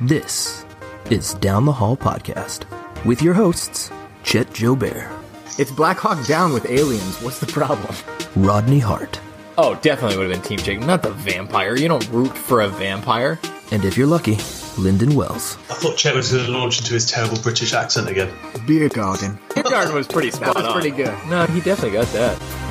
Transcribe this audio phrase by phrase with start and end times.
[0.00, 0.64] This
[1.10, 2.64] is Down the Hall Podcast
[3.04, 3.90] with your hosts,
[4.22, 5.10] Chet Jobert,
[5.58, 7.20] It's Black Hawk Down with aliens.
[7.22, 7.94] What's the problem?
[8.36, 9.20] Rodney Hart,
[9.56, 11.76] Oh, definitely would have been Team Jake, not the vampire.
[11.76, 13.38] You don't root for a vampire.
[13.70, 14.38] and if you're lucky,
[14.76, 15.56] Lyndon Wells.
[15.70, 18.32] I thought Chet was going to launch into his terrible British accent again.
[18.66, 19.38] Beer garden.
[19.54, 20.72] Beer garden was pretty spot That was on.
[20.72, 21.14] pretty good.
[21.28, 22.63] No, he definitely got that.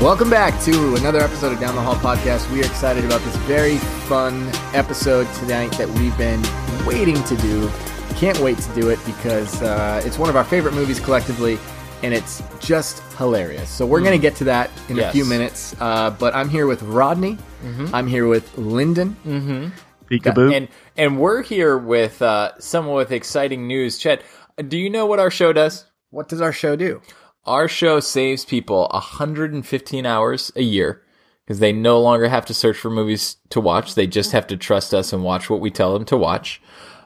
[0.00, 2.48] Welcome back to another episode of Down the Hall Podcast.
[2.52, 6.40] We are excited about this very fun episode tonight that we've been
[6.86, 7.68] waiting to do.
[8.14, 11.58] Can't wait to do it because uh, it's one of our favorite movies collectively,
[12.04, 13.68] and it's just hilarious.
[13.68, 15.74] So we're going to get to that in a few minutes.
[15.80, 17.36] Uh, but I'm here with Rodney.
[17.92, 19.16] I'm here with Lyndon.
[20.08, 20.54] Peekaboo.
[20.54, 23.98] And and we're here with uh, someone with exciting news.
[23.98, 24.22] Chet,
[24.68, 25.86] do you know what our show does?
[26.10, 27.02] What does our show do?
[27.48, 31.02] Our show saves people 115 hours a year
[31.46, 33.94] because they no longer have to search for movies to watch.
[33.94, 36.60] They just have to trust us and watch what we tell them to watch.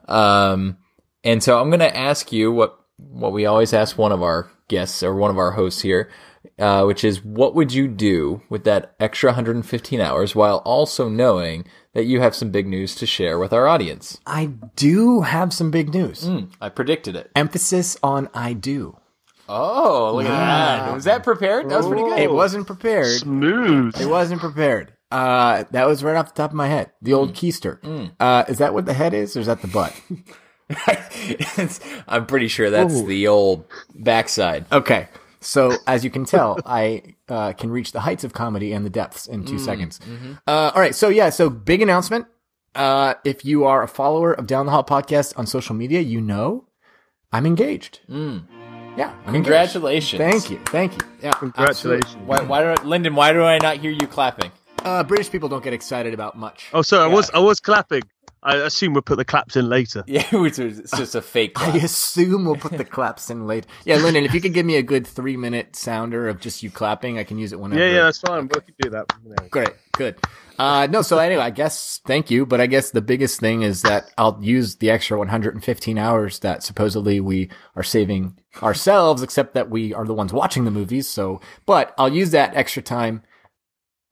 [0.09, 0.79] Um,
[1.23, 4.51] and so I'm going to ask you what what we always ask one of our
[4.67, 6.11] guests or one of our hosts here,
[6.59, 11.65] uh, which is what would you do with that extra 115 hours while also knowing
[11.95, 14.19] that you have some big news to share with our audience?
[14.27, 16.25] I do have some big news.
[16.61, 17.31] I predicted it.
[17.37, 18.97] Emphasis on I do.
[19.55, 20.95] Oh, look at that!
[20.95, 21.69] Was that prepared?
[21.69, 22.19] That was pretty good.
[22.19, 23.07] It wasn't prepared.
[23.21, 24.01] Smooth.
[24.01, 24.95] It wasn't prepared.
[25.11, 26.91] Uh, that was right off the top of my head.
[27.03, 27.79] The old keister.
[28.19, 29.95] Uh, is that what the head is, or is that the butt?
[30.71, 34.65] It's- I'm pretty sure that's the old backside.
[34.73, 35.09] Okay.
[35.41, 38.91] So as you can tell, I uh, can reach the heights of comedy and the
[38.91, 40.01] depths in 2 seconds.
[40.47, 40.95] Uh, all right.
[40.95, 41.29] So yeah.
[41.31, 42.27] So big announcement.
[42.75, 46.23] Uh, if you are a follower of Down the Hall podcast on social media, you
[46.23, 46.69] know
[47.33, 48.01] I'm engaged.
[48.97, 49.15] Yeah.
[49.27, 50.19] Congratulations!
[50.19, 50.59] Thank you.
[50.67, 51.09] Thank you.
[51.23, 51.33] Yeah.
[51.33, 52.17] Congratulations.
[52.27, 53.15] Why, why do I, Lyndon?
[53.15, 54.53] Why do I not hear you clapping?
[54.85, 56.69] Uh, British people don't get excited about much.
[56.73, 58.03] Oh, sorry, I was I was clapping.
[58.45, 60.03] I assume we'll put the claps in later.
[60.09, 61.61] Yeah, it's, it's just a fake.
[61.61, 63.69] I assume we'll put the claps in later.
[63.85, 66.71] Yeah, Lyndon, if you could give me a good three minute sounder of just you
[66.71, 67.81] clapping, I can use it whenever.
[67.81, 68.49] Yeah, yeah, that's fine.
[68.49, 69.51] We can do that.
[69.51, 70.17] Great, good.
[70.63, 73.83] Uh, no, so anyway, I guess thank you, but I guess the biggest thing is
[73.83, 79.71] that I'll use the extra 115 hours that supposedly we are saving ourselves, except that
[79.71, 81.09] we are the ones watching the movies.
[81.09, 83.23] So, but I'll use that extra time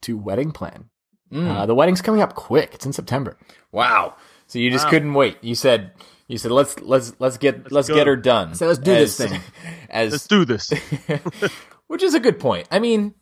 [0.03, 0.91] to wedding plan.
[1.33, 2.75] Uh, the wedding's coming up quick.
[2.75, 3.39] It's in September.
[3.71, 4.17] Wow!
[4.49, 5.39] So you just couldn't wait.
[5.43, 5.93] You said
[6.27, 7.95] you said let's let's let's get let's, go.
[7.95, 8.57] get her done.
[8.57, 9.41] So let's do this thing.
[9.89, 10.73] As Let's do this.
[11.87, 12.67] which is a good point.
[12.73, 13.15] I mean,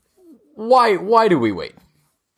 [0.54, 1.74] why why do we wait?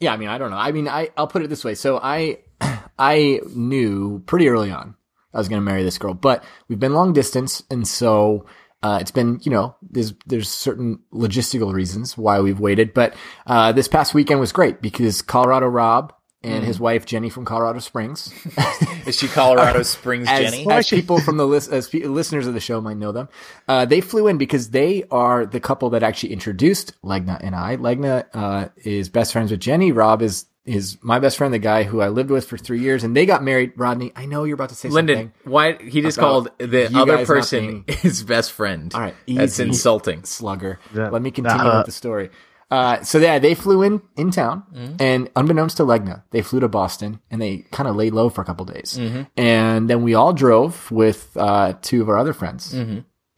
[0.00, 0.56] Yeah, I mean, I don't know.
[0.56, 1.74] I mean, I I'll put it this way.
[1.74, 2.38] So I
[2.98, 4.96] I knew pretty early on
[5.32, 8.46] I was going to marry this girl, but we've been long distance, and so
[8.82, 12.94] uh, it's been you know there's there's certain logistical reasons why we've waited.
[12.94, 13.14] But
[13.46, 17.78] uh, this past weekend was great because Colorado Rob and his wife Jenny from Colorado
[17.80, 18.32] Springs,
[19.06, 20.70] Is she Colorado Springs as, Jenny?
[20.70, 23.28] as people from the list as pe- listeners of the show might know them,
[23.68, 27.76] uh, they flew in because they are the couple that actually introduced Legna and I.
[27.76, 29.92] Legna uh, is best friends with Jenny.
[29.92, 33.02] Rob is is my best friend, the guy who I lived with for three years,
[33.02, 33.72] and they got married.
[33.76, 35.50] Rodney, I know you're about to say Lyndon, something.
[35.50, 38.94] why he just called the other person being- his best friend?
[38.94, 40.22] All right, that's insulting.
[40.24, 40.78] slugger.
[40.94, 42.30] Yeah, Let me that continue with the story.
[42.70, 44.62] Uh, so yeah, they flew in in town,
[45.00, 48.42] and unbeknownst to Legna, they flew to Boston, and they kind of laid low for
[48.42, 48.96] a couple days,
[49.36, 52.72] and then we all drove with uh, two of our other friends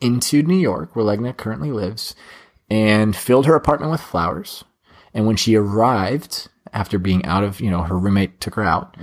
[0.00, 2.14] into New York, where Legna currently lives,
[2.68, 4.64] and filled her apartment with flowers.
[5.14, 8.96] And when she arrived, after being out of, you know, her roommate took her out,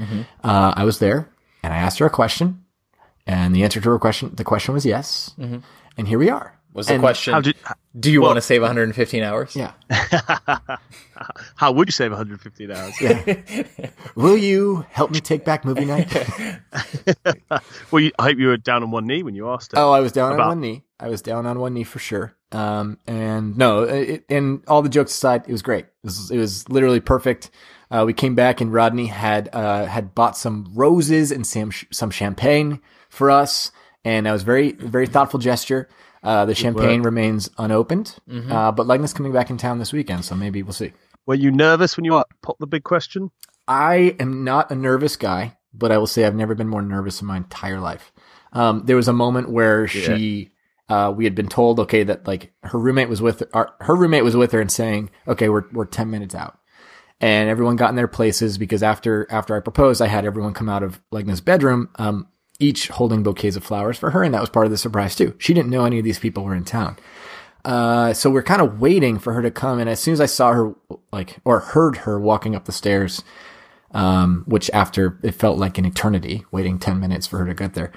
[0.44, 1.30] uh, I was there,
[1.64, 2.64] and I asked her a question,
[3.26, 5.32] and the answer to her question, the question was yes,
[5.98, 6.59] and here we are.
[6.74, 7.34] Was the And- question?
[7.34, 7.56] How did
[8.00, 9.56] do you well- want to save 115 hours?
[9.56, 9.72] Yeah.
[11.56, 12.94] how would you save 115 hours?
[14.16, 16.12] Will you help me take back movie night?
[17.92, 19.80] Well, you, I hope you were down on one knee when you asked her.
[19.80, 20.84] oh, I was down on one knee.
[21.00, 22.36] I was down on one knee for sure.
[22.52, 25.86] Um, and no, it, and all the jokes aside, it was great.
[25.86, 27.50] It was, it was literally perfect.
[27.90, 32.12] Uh, we came back and Rodney had, uh, had bought some roses and some, some
[32.12, 32.80] champagne
[33.10, 33.72] for us.
[34.06, 35.90] And that was very, very thoughtful gesture.
[36.24, 38.16] Uh, the champagne remains unopened.
[38.52, 40.26] Uh, but Legna's coming back in town this weekend.
[40.26, 40.92] So maybe we'll see.
[41.26, 43.32] Were you nervous when you popped the big question?
[43.68, 47.22] I am not a nervous guy, but I will say I've never been more nervous
[47.22, 48.12] in my entire life.
[48.52, 50.50] Um, there was a moment where she,
[50.90, 54.24] uh, we had been told, okay, that like her roommate was with our, her roommate
[54.24, 56.58] was with her and saying, okay, we're, we're 10 minutes out.
[57.22, 60.70] And everyone got in their places because after, after I proposed, I had everyone come
[60.70, 62.28] out of Legna's bedroom, um,
[62.60, 64.24] each holding bouquets of flowers for her.
[64.24, 65.34] And that was part of the surprise too.
[65.38, 66.98] She didn't know any of these people were in town.
[67.66, 69.80] Uh, so we're kind of waiting for her to come.
[69.80, 70.76] And as soon as I saw her,
[71.12, 73.24] like, or heard her walking up the stairs,
[73.92, 77.74] um, which after it felt like an eternity waiting 10 minutes for her to get
[77.74, 77.92] there.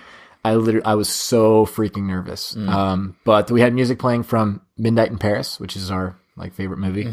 [0.45, 2.57] I literally, I was so freaking nervous.
[2.57, 6.79] Um, but we had music playing from Midnight in Paris, which is our like favorite
[6.79, 7.05] movie.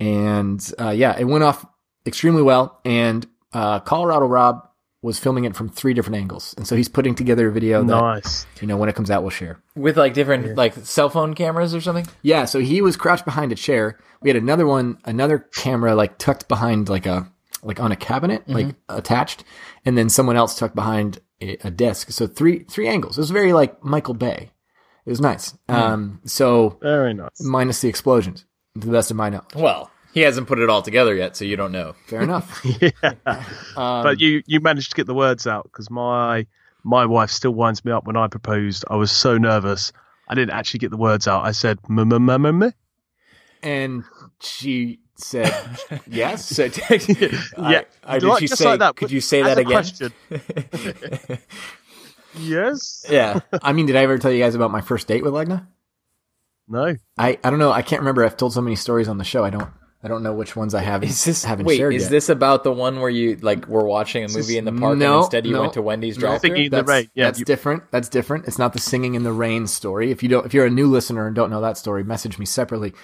[0.00, 1.64] And, uh, yeah, it went off
[2.04, 2.80] extremely well.
[2.84, 4.68] And, uh, Colorado Rob
[5.02, 6.54] was filming it from three different angles.
[6.56, 8.46] And so he's putting together a video that, Nice.
[8.60, 9.58] you know, when it comes out, we'll share.
[9.74, 12.06] With like different like cell phone cameras or something.
[12.22, 13.98] Yeah, so he was crouched behind a chair.
[14.20, 17.28] We had another one, another camera like tucked behind like a
[17.64, 19.44] like on a cabinet, like attached,
[19.84, 22.10] and then someone else tucked behind a, a desk.
[22.12, 23.18] So three three angles.
[23.18, 24.50] It was very like Michael Bay.
[25.04, 25.52] It was nice.
[25.68, 27.40] Um, so Very nice.
[27.40, 28.44] minus the explosions,
[28.80, 29.54] to the best of my knowledge.
[29.56, 31.94] Well, he hasn't put it all together yet, so you don't know.
[32.06, 32.64] Fair enough.
[32.80, 32.90] Yeah,
[33.76, 36.46] um, but you you managed to get the words out because my
[36.84, 38.84] my wife still winds me up when I proposed.
[38.90, 39.92] I was so nervous.
[40.28, 41.44] I didn't actually get the words out.
[41.44, 42.72] I said "m m m m m."
[43.62, 44.02] and
[44.40, 45.54] she said
[46.08, 46.46] yes.
[46.46, 46.64] So,
[47.58, 48.68] Yeah, I, I, did like- you just say?
[48.70, 48.96] like that.
[48.96, 49.84] Could you say that again?
[52.38, 53.06] yes.
[53.08, 53.40] yeah.
[53.62, 55.66] I mean, did I ever tell you guys about my first date with Legna?
[56.68, 56.96] No.
[57.18, 57.70] I, I don't know.
[57.72, 58.24] I can't remember.
[58.24, 59.44] I've told so many stories on the show.
[59.44, 59.68] I don't
[60.04, 61.76] I don't know which ones I haven't Is this haven't wait?
[61.76, 62.10] shared Is yet.
[62.10, 65.14] this about the one where you like were watching a movie in the park No,
[65.14, 66.22] and instead you no, went to Wendy's no.
[66.28, 67.08] drive Thinking in that's, rain.
[67.14, 67.84] Yeah, that's you- different.
[67.92, 68.46] That's different.
[68.48, 70.10] It's not the singing in the rain story.
[70.10, 72.46] If you don't, if you're a new listener and don't know that story, message me
[72.46, 72.94] separately.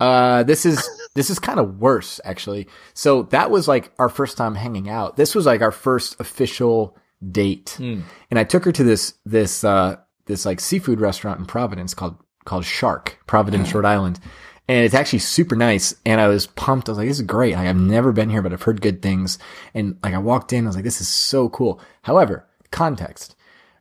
[0.00, 2.68] Uh, this is this is kind of worse actually.
[2.94, 5.16] So that was like our first time hanging out.
[5.16, 6.96] This was like our first official
[7.30, 11.94] date, and I took her to this this uh this like seafood restaurant in Providence
[11.94, 14.20] called called Shark, Providence, Rhode Island.
[14.68, 15.94] And it's actually super nice.
[16.04, 16.88] And I was pumped.
[16.88, 17.54] I was like, this is great.
[17.54, 19.38] Like, I've never been here, but I've heard good things.
[19.74, 21.80] And like, I walked in, I was like, this is so cool.
[22.02, 23.36] However, context.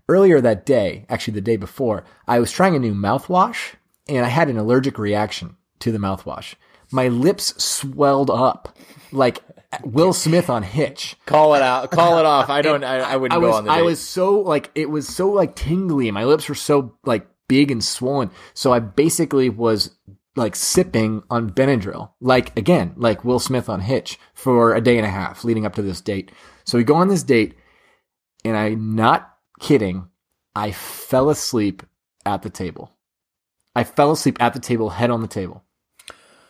[0.08, 3.74] Earlier that day, actually the day before, I was trying a new mouthwash
[4.08, 6.54] and I had an allergic reaction to the mouthwash.
[6.92, 8.78] My lips swelled up
[9.12, 9.42] like
[9.84, 11.16] Will Smith on Hitch.
[11.26, 11.92] Call it out.
[11.92, 12.50] Call it off.
[12.50, 12.84] I don't.
[12.84, 13.86] I, I wouldn't I go was, on the I date.
[13.86, 16.10] was so like it was so like tingly.
[16.12, 18.32] My lips were so like big and swollen.
[18.54, 19.92] So I basically was
[20.36, 25.06] like sipping on Benadryl, like again, like Will Smith on Hitch for a day and
[25.06, 26.32] a half leading up to this date.
[26.66, 27.56] So we go on this date,
[28.44, 30.08] and I'm not kidding.
[30.56, 31.84] I fell asleep
[32.26, 32.92] at the table.
[33.76, 35.64] I fell asleep at the table, head on the table.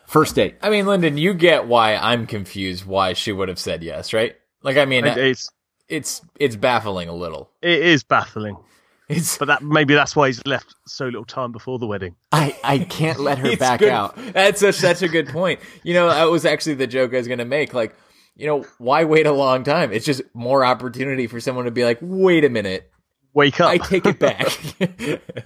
[0.06, 0.58] First date.
[0.62, 2.86] I mean, Lyndon, you get why I'm confused.
[2.86, 4.36] Why she would have said yes, right?
[4.62, 5.50] Like, I mean, it's
[5.88, 7.52] it's it's baffling a little.
[7.62, 8.58] it is baffling.
[9.08, 12.16] It's But that maybe that's why he's left so little time before the wedding.
[12.32, 14.16] I, I can't let her back good- out.
[14.34, 15.60] That's such such a good point.
[15.84, 17.74] You know, that was actually the joke I was going to make.
[17.74, 17.96] Like,
[18.36, 19.92] you know, why wait a long time?
[19.92, 22.92] It's just more opportunity for someone to be like, "Wait a minute,
[23.34, 23.70] Wake up.
[23.70, 24.48] I take it back."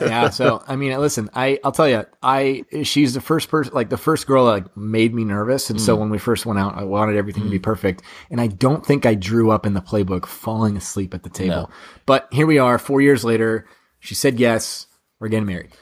[0.00, 0.30] yeah.
[0.30, 3.96] So I mean, listen, I I'll tell you, I she's the first person, like the
[3.96, 6.00] first girl, that like made me nervous, and so mm.
[6.00, 7.62] when we first went out, I wanted everything to be mm.
[7.62, 11.30] perfect, and I don't think I drew up in the playbook falling asleep at the
[11.30, 11.54] table.
[11.54, 11.70] No.
[12.06, 13.66] But here we are, four years later.
[13.98, 14.86] She said yes.
[15.18, 15.72] We're getting married.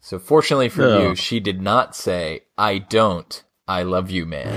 [0.00, 1.08] so, fortunately for Yeah.
[1.08, 3.42] you, she did not say, "I don't.
[3.68, 4.52] I love you, man."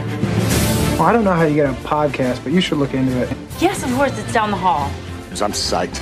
[0.98, 3.30] Well, I don't know how you get a podcast, but you should look into it.
[3.60, 4.90] Yes, of course, it's down the hall.
[5.26, 6.02] Because I'm psyched.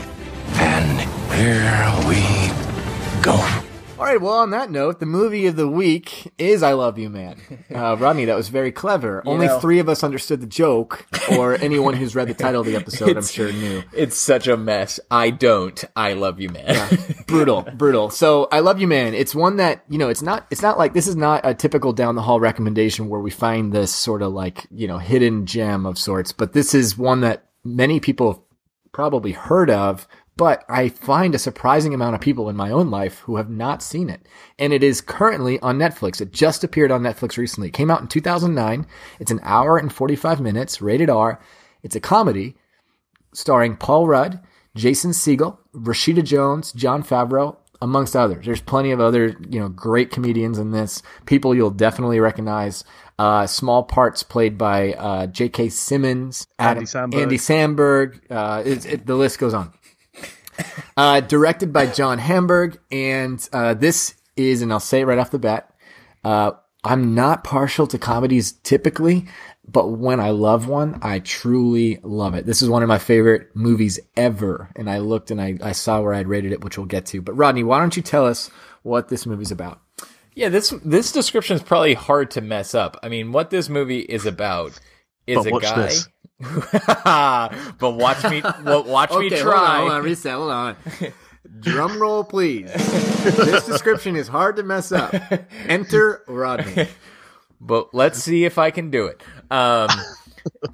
[0.58, 1.01] And
[1.34, 2.16] here we
[3.25, 3.62] go.
[3.98, 4.19] All right.
[4.22, 7.38] Well, on that note, the movie of the week is "I Love You, Man."
[7.75, 9.22] Uh, Rodney, that was very clever.
[9.25, 11.06] Only know- three of us understood the joke,
[11.38, 13.84] or anyone who's read the title of the episode, I'm sure knew.
[13.91, 15.00] It's such a mess.
[15.10, 15.84] I don't.
[15.96, 16.98] I love you, man.
[17.27, 18.10] brutal, brutal.
[18.12, 19.13] So I love you, man.
[19.13, 20.10] It's one that you know.
[20.10, 20.46] It's not.
[20.51, 23.74] It's not like this is not a typical down the hall recommendation where we find
[23.74, 26.32] this sort of like you know hidden gem of sorts.
[26.32, 28.41] But this is one that many people have
[28.94, 30.08] probably heard of.
[30.38, 33.82] But I find a surprising amount of people in my own life who have not
[33.82, 34.27] seen it.
[34.60, 36.20] And it is currently on Netflix.
[36.20, 37.70] It just appeared on Netflix recently.
[37.70, 38.86] It came out in 2009.
[39.20, 41.39] It's an hour and 45 minutes, rated R.
[41.84, 42.56] It's a comedy
[43.34, 44.42] starring Paul Rudd,
[44.75, 48.46] Jason Segel, Rashida Jones, Jon Favreau, amongst others.
[48.46, 51.01] There's plenty of other, you know, great comedians in this.
[51.25, 52.84] People you'll definitely recognize.
[53.18, 55.70] Uh, small parts played by uh, J.K.
[55.70, 57.22] Simmons, Andy Adam- Samberg.
[57.22, 58.20] Andy Samberg.
[58.30, 59.72] Uh, it's it, the list goes on.
[60.98, 65.32] Uh, directed by John Hamburg, and uh, this is, and I'll say it right off
[65.32, 65.74] the bat,
[66.24, 66.52] uh,
[66.84, 69.26] I'm not partial to comedies typically,
[69.68, 72.46] but when I love one, I truly love it.
[72.46, 76.00] This is one of my favorite movies ever, and I looked and I, I saw
[76.02, 77.22] where I'd rated it, which we'll get to.
[77.22, 78.50] But Rodney, why don't you tell us
[78.84, 79.82] what this movie's about?
[80.36, 82.98] Yeah, this this description is probably hard to mess up.
[83.02, 84.80] I mean, what this movie is about
[85.26, 85.82] is But a guy.
[85.84, 86.08] this.
[86.39, 87.51] but
[87.82, 89.77] watch me, watch me try.
[89.80, 90.75] Hold on, reset, hold on.
[91.60, 92.72] Drum roll, please.
[92.74, 95.13] this description is hard to mess up.
[95.68, 96.88] Enter Rodney.
[97.62, 99.22] but let's see if I can do it.
[99.50, 99.89] Um,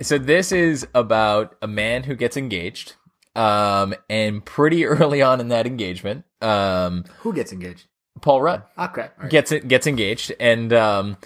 [0.01, 2.95] so this is about a man who gets engaged,
[3.35, 7.85] um, and pretty early on in that engagement, um, Who gets engaged?
[8.21, 9.01] Paul Rudd Okay.
[9.03, 9.29] all right.
[9.31, 11.17] gets it gets engaged, and um,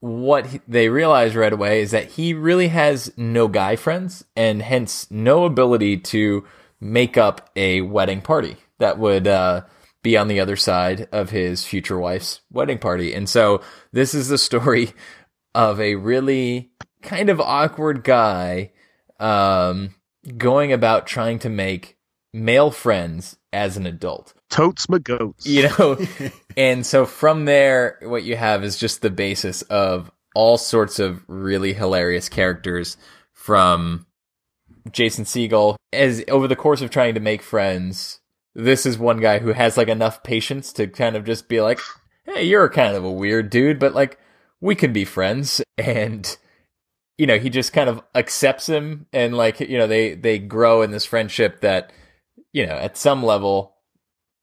[0.00, 4.62] what he, they realize right away is that he really has no guy friends, and
[4.62, 6.44] hence no ability to
[6.80, 9.62] make up a wedding party that would uh,
[10.02, 13.14] be on the other side of his future wife's wedding party.
[13.14, 13.60] And so
[13.92, 14.92] this is the story
[15.54, 18.72] of a really kind of awkward guy
[19.18, 19.94] um,
[20.38, 21.98] going about trying to make
[22.32, 25.46] male friends as an adult Totes my goats.
[25.46, 25.96] you know
[26.56, 31.22] and so from there what you have is just the basis of all sorts of
[31.28, 32.96] really hilarious characters
[33.32, 34.06] from
[34.90, 38.20] Jason Segel as over the course of trying to make friends
[38.54, 41.78] this is one guy who has like enough patience to kind of just be like
[42.26, 44.18] hey you're kind of a weird dude but like
[44.60, 46.36] we can be friends and
[47.18, 50.82] you know he just kind of accepts him and like you know they they grow
[50.82, 51.92] in this friendship that
[52.52, 53.76] you know at some level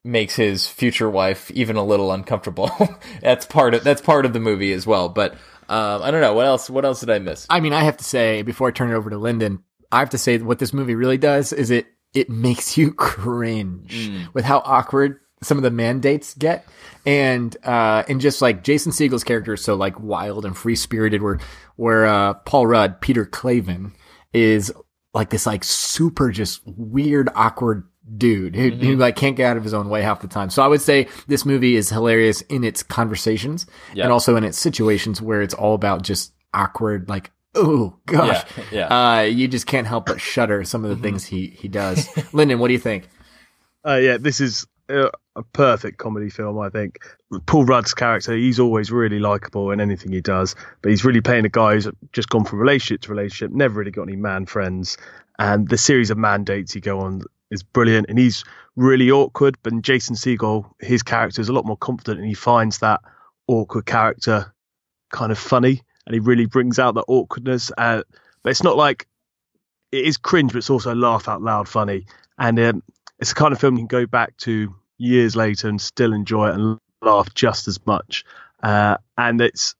[0.03, 2.71] makes his future wife even a little uncomfortable.
[3.21, 5.09] that's part of that's part of the movie as well.
[5.09, 5.33] But
[5.69, 6.69] um, I don't know what else.
[6.69, 7.45] What else did I miss?
[7.49, 10.11] I mean, I have to say before I turn it over to Lyndon, I have
[10.11, 14.59] to say what this movie really does is it it makes you cringe with how
[14.59, 16.67] awkward some of the mandates get,
[17.05, 21.21] and uh, and just like Jason Segel's character is so like wild and free spirited,
[21.21, 21.39] where
[21.75, 23.91] where uh, Paul Rudd, Peter Klaven,
[24.33, 24.71] is
[25.13, 29.63] like this like super just weird awkward dude who, who like can't get out of
[29.63, 30.49] his own way half the time.
[30.49, 34.03] So I would say this movie is hilarious in its conversations Yeah.
[34.05, 38.87] and also in its situations where it's all about just awkward like oh gosh Yeah,
[38.89, 39.17] yeah.
[39.17, 42.07] uh you just can't help but shudder some of the things he he does.
[42.33, 43.07] Lyndon, what do you think?
[43.85, 46.97] Uh, yeah, this is uh, a perfect comedy film, I think.
[47.45, 51.45] Paul Rudd's character, he's always really likable in anything he does, but he's really playing
[51.45, 54.97] a guy who's just gone from relationship to relationship, never really got any man friends.
[55.39, 58.43] And the series of mandates he go on is brilliant, and he's
[58.75, 59.57] really awkward.
[59.63, 63.01] But Jason Segel, his character is a lot more confident, and he finds that
[63.47, 64.53] awkward character
[65.11, 67.71] kind of funny, and he really brings out the awkwardness.
[67.77, 68.03] Uh,
[68.43, 69.07] but it's not like
[69.91, 72.05] it is cringe, but it's also laugh out loud funny.
[72.37, 72.83] And um,
[73.19, 76.49] it's the kind of film you can go back to years later and still enjoy
[76.49, 78.23] it and laugh just as much.
[78.61, 79.75] Uh, and it's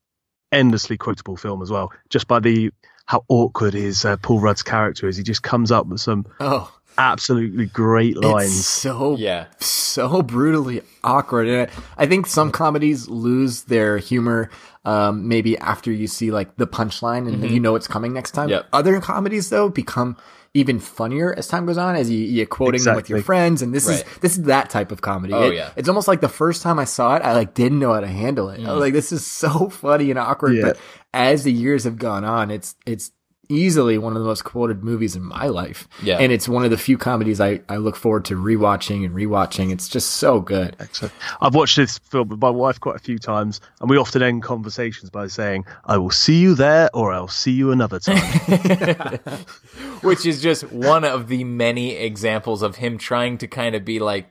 [0.52, 2.72] endlessly quotable film as well, just by the
[3.08, 5.18] how awkward his uh, Paul Rudd's character is.
[5.18, 8.66] He just comes up with some Oh, absolutely great it's lines.
[8.66, 9.46] so Yeah.
[9.60, 11.48] so brutally awkward.
[11.48, 14.50] And I I think some comedies lose their humor
[14.88, 18.48] um, maybe after you see like the punchline and you know it's coming next time.
[18.50, 18.68] Yep.
[18.72, 20.16] Other comedies though become
[20.54, 23.74] even funnier as time goes on as you, you're quoting them with your friends and
[23.76, 23.98] this Right.
[23.98, 25.34] is this is that type of comedy.
[25.34, 25.72] Oh, It- yeah.
[25.76, 28.08] It's almost like the first time I saw it, I like didn't know how to
[28.08, 28.66] handle it.
[28.66, 30.56] I was like, this is so funny and awkward.
[30.56, 30.62] Yeah.
[30.68, 30.78] But
[31.14, 33.12] as the years have gone on, it's it's
[33.50, 35.88] easily one of the most quoted movies in my life.
[36.02, 36.18] Yeah.
[36.20, 39.72] And it's one of the few comedies I, I look forward to rewatching and rewatching.
[39.72, 40.76] It's just so good.
[40.92, 41.10] So
[41.42, 44.44] I've watched this film with my wife quite a few times, and we often end
[44.44, 48.18] conversations by saying, "I will see you there, or I'll see you another time."
[50.02, 54.00] which is just one of the many examples of him trying to kind of be
[54.00, 54.30] like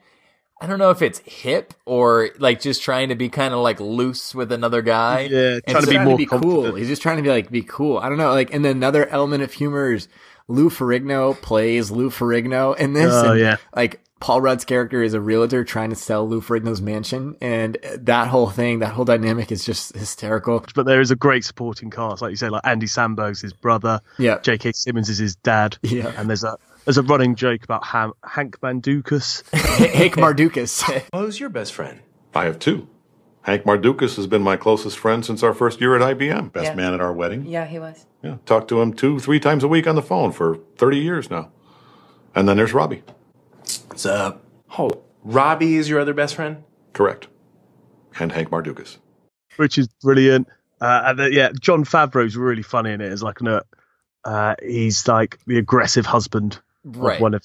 [0.61, 3.79] I don't know if it's hip or like just trying to be kind of like
[3.79, 5.21] loose with another guy.
[5.31, 6.75] Yeah, trying to be trying more to be cool.
[6.75, 7.99] He's just trying to be like be cool.
[7.99, 8.31] I don't know.
[8.31, 10.09] Like, and then another element of humor is
[10.49, 13.13] Lou Ferrigno plays Lou Ferrigno in this.
[13.13, 13.57] Oh, and, yeah.
[13.75, 18.29] Like Paul Rudd's character is a realtor trying to sell Lou Ferrigno's mansion, and that
[18.29, 20.65] whole thing, that whole dynamic is just hysterical.
[20.75, 24.01] but there is a great supporting cast, like you say, like Andy Samberg's his brother,
[24.19, 24.39] Yeah.
[24.39, 24.73] J.K.
[24.73, 26.13] Simmons is his dad, Yeah.
[26.17, 26.57] and there's a
[26.87, 29.43] there's a running joke about Ham, Hank Mandukas.
[29.93, 30.83] Hank Mardukas.
[31.15, 32.01] Who's your best friend?
[32.35, 32.89] I have two.
[33.43, 36.53] Hank Mardukas has been my closest friend since our first year at IBM.
[36.53, 36.75] Best Yeah.
[36.75, 37.45] man at our wedding.
[37.47, 38.07] Yeah, he was.
[38.23, 41.31] Yeah, talked to him two, three times a week on the phone for 30 years
[41.31, 41.51] now.
[42.35, 43.03] And then there's Robbie.
[43.89, 44.43] What's up?
[44.79, 46.65] Oh, Robbie is your other best friend?
[46.93, 47.29] Correct.
[48.19, 48.97] And Hank Mardukas.
[49.57, 50.49] which is brilliant.
[50.81, 53.61] Uh, and then, yeah, Jon Favreau's really funny in it as like an,
[54.25, 57.17] uh, he's like the aggressive husband Right.
[57.17, 57.43] of one of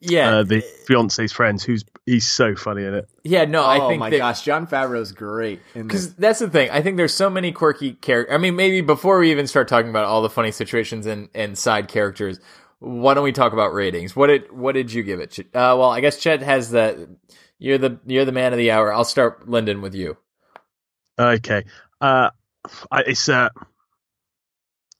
[0.00, 0.38] Yeah.
[0.38, 1.62] uh, the fiance's friends.
[1.62, 3.08] Who's he's so funny in it.
[3.24, 5.60] yeah, no, I oh think my that, gosh, Jon Favreau's great.
[5.74, 6.70] Because that's the thing.
[6.70, 8.34] I think there's so many quirky characters.
[8.34, 11.56] I mean, maybe before we even start talking about all the funny situations and, and
[11.58, 12.40] side characters,
[12.78, 14.16] why don't we talk about ratings?
[14.16, 15.38] What did what did you give it?
[15.38, 17.08] Uh, well, I guess Chet has the.
[17.58, 18.92] You're the you're the man of the hour.
[18.92, 20.16] I'll start Lyndon with you.
[21.18, 21.64] Okay,
[22.00, 22.30] uh,
[22.92, 23.48] I, it's uh,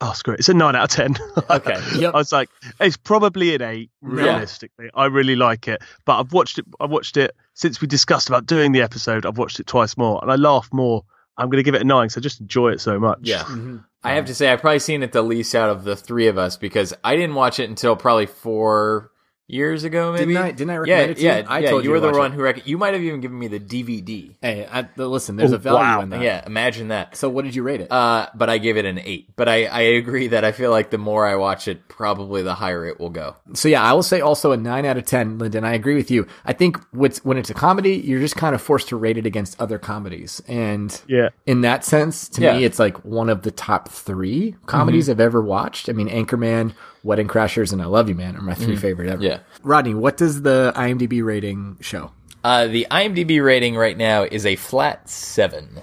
[0.00, 0.40] oh, screw it.
[0.40, 1.16] It's a nine out of ten.
[1.50, 1.80] Okay.
[1.96, 2.14] Yep.
[2.14, 3.90] I was like, it's probably an eight.
[4.02, 6.66] Realistically, I really like it, but I've watched it.
[6.78, 9.24] I've watched it since we discussed about doing the episode.
[9.24, 11.04] I've watched it twice more, and I laugh more
[11.38, 13.20] I'm going to give it a nine because I just enjoy it so much.
[13.22, 13.44] Yeah.
[13.44, 13.78] Mm-hmm.
[14.02, 16.36] I have to say, I've probably seen it the least out of the three of
[16.36, 19.12] us because I didn't watch it until probably four
[19.48, 20.34] years ago, maybe.
[20.34, 21.26] Didn't I- didn't I yeah, recommend it to you?
[21.28, 22.34] yeah, I yeah, told you you were the one it.
[22.36, 24.36] who rec- You might have even given me the DVD.
[24.42, 26.00] Hey, I, listen, there's Oh, a value wow.
[26.02, 26.20] in that.
[26.20, 27.16] Yeah, imagine that.
[27.16, 27.90] So what did you rate it?
[27.90, 29.30] Uh, but I gave it an eight.
[29.36, 32.54] But I, I agree that I feel like the more I watch it, probably the
[32.54, 33.36] higher it will go.
[33.54, 35.64] so yeah, I will say also a nine out of ten, Lyndon.
[35.64, 36.26] I agree with you.
[36.44, 39.24] I think what's, when it's a comedy, you're just kind of forced to rate it
[39.26, 41.30] against other comedies, and Yeah.
[41.46, 42.50] in that sense, to Yeah.
[42.50, 42.58] Mm-hmm.
[42.58, 45.88] me, it's like one of the top three comedies I've ever watched.
[45.88, 49.22] I mean, Anchorman, Wedding Crashers, and I Love You Man are my 3 favorite ever.
[49.22, 49.40] Yeah.
[49.62, 52.10] Rodney, what does the IMDb rating show?
[52.44, 55.80] Uh, the IMDb rating right now is a flat seven.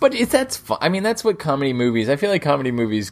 [0.00, 0.78] But it, that's fine.
[0.80, 2.08] I mean, that's what comedy movies.
[2.08, 3.10] I feel like comedy movies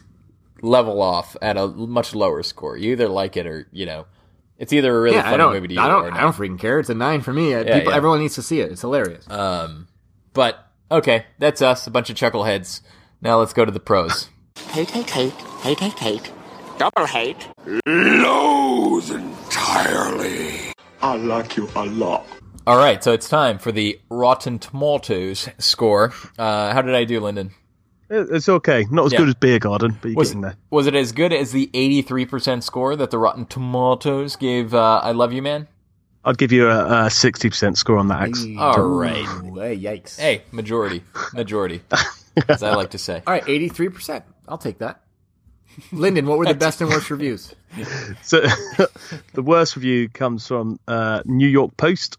[0.61, 2.77] level off at a much lower score.
[2.77, 4.05] You either like it or you know,
[4.57, 6.19] it's either a really yeah, I funny don't, movie to you I or don't, not.
[6.19, 6.79] I don't freaking care.
[6.79, 7.53] It's a nine for me.
[7.53, 7.97] Uh, Yeah, People, yeah.
[7.97, 8.71] everyone needs to see it.
[8.71, 9.29] It's hilarious.
[9.29, 9.87] Um,
[10.33, 12.81] but okay, that's us, a bunch of chuckleheads.
[13.21, 14.29] Now let's go to the pros.
[14.69, 16.31] Hate, hate, hate, hate, hate, hate.
[16.77, 17.47] Double hate.
[17.85, 20.73] Loathe entirely.
[21.01, 22.25] I like you a lot.
[22.65, 26.13] All right, so it's time for the Rotten Tomatoes score.
[26.37, 27.51] Uh, how did I do, Lyndon?
[28.09, 28.85] It's okay.
[28.91, 29.19] Not as Yeah.
[29.19, 30.55] good as Beer Garden, but you're Was, getting there.
[30.69, 35.11] was it as good as the 83% score that the Rotten Tomatoes gave uh, I
[35.11, 35.67] Love You Man?
[36.25, 38.21] I'd give you a, a 60% score on that.
[38.29, 38.45] X.
[38.57, 39.25] All right.
[39.43, 40.17] Ooh, hey, yikes.
[40.19, 41.03] Hey, majority.
[41.33, 41.81] Majority,
[42.47, 43.21] as I like to say.
[43.27, 44.23] All right, 83%.
[44.47, 45.01] I'll take that.
[45.91, 47.53] Lyndon, what were the best and worst reviews?
[48.21, 48.41] So
[49.33, 52.17] the worst review comes from uh, New York Post.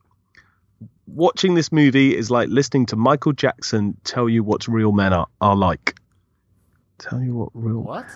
[1.06, 5.28] Watching this movie is like listening to Michael Jackson tell you what real men are,
[5.40, 5.94] are like.
[6.98, 7.82] Tell you what real.
[7.82, 8.06] What?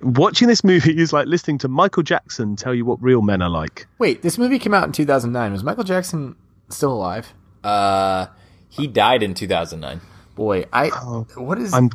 [0.00, 3.50] Watching this movie is like listening to Michael Jackson tell you what real men are
[3.50, 3.86] like.
[3.98, 5.52] Wait, this movie came out in 2009.
[5.52, 6.34] Was Michael Jackson
[6.68, 7.32] still alive?
[7.62, 8.26] Uh,
[8.68, 10.00] he died in 2009.
[10.34, 10.90] Boy, I.
[10.92, 11.72] oh, what is.
[11.72, 11.90] I'm.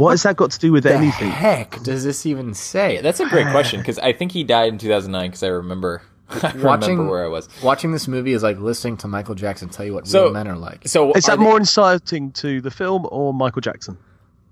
[0.00, 1.28] G- What has that got to do with the anything?
[1.30, 3.00] heck does this even say?
[3.02, 6.02] That's a great question because I think he died in 2009 because I remember.
[6.30, 7.48] I watching remember where I was.
[7.62, 10.46] Watching this movie is like listening to Michael Jackson tell you what So- real men
[10.48, 10.86] are like.
[10.86, 13.98] So Is are that they- more inciting to the film or Michael Jackson?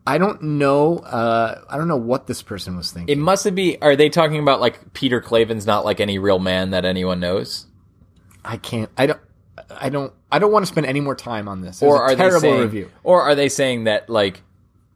[0.07, 0.99] I don't know.
[1.01, 3.13] Uh, I don't know what this person was thinking.
[3.13, 3.81] It must be.
[3.83, 7.67] Are they talking about like Peter Klaven's not like any real man that anyone knows?
[8.45, 8.91] I can't.
[8.97, 9.21] I don't.
[9.71, 10.13] I don't.
[10.33, 11.83] I don't want to spend any more time on this.
[11.83, 12.91] It or was a are terrible they saying, review?
[13.05, 14.41] Or are they saying that like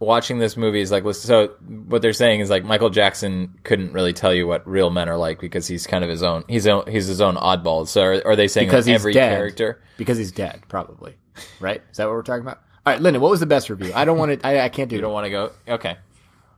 [0.02, 1.48] watching this movie is like so
[1.88, 5.16] what they're saying is like Michael Jackson couldn't really tell you what real men are
[5.16, 7.86] like because he's kind of his own he's own, he's his own oddball.
[7.86, 9.36] So are, are they saying Because that he's every dead.
[9.36, 9.82] character?
[9.96, 11.14] Because he's dead, probably.
[11.60, 11.82] Right?
[11.90, 12.58] Is that what we're talking about?
[12.84, 13.22] All right, Lyndon.
[13.22, 13.92] What was the best review?
[13.94, 14.46] I don't want to.
[14.46, 14.96] I, I can't do.
[14.96, 15.02] You it.
[15.02, 15.52] don't want to go.
[15.68, 15.96] Okay,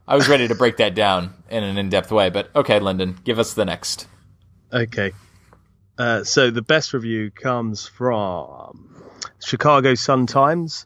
[0.07, 3.37] I was ready to break that down in an in-depth way, but okay, Lyndon, give
[3.39, 4.07] us the next.
[4.73, 5.11] Okay.
[5.97, 8.91] Uh, so the best review comes from
[9.39, 10.85] Chicago Sun Times.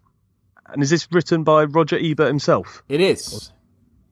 [0.73, 2.83] And is this written by Roger Ebert himself?
[2.87, 3.51] It is.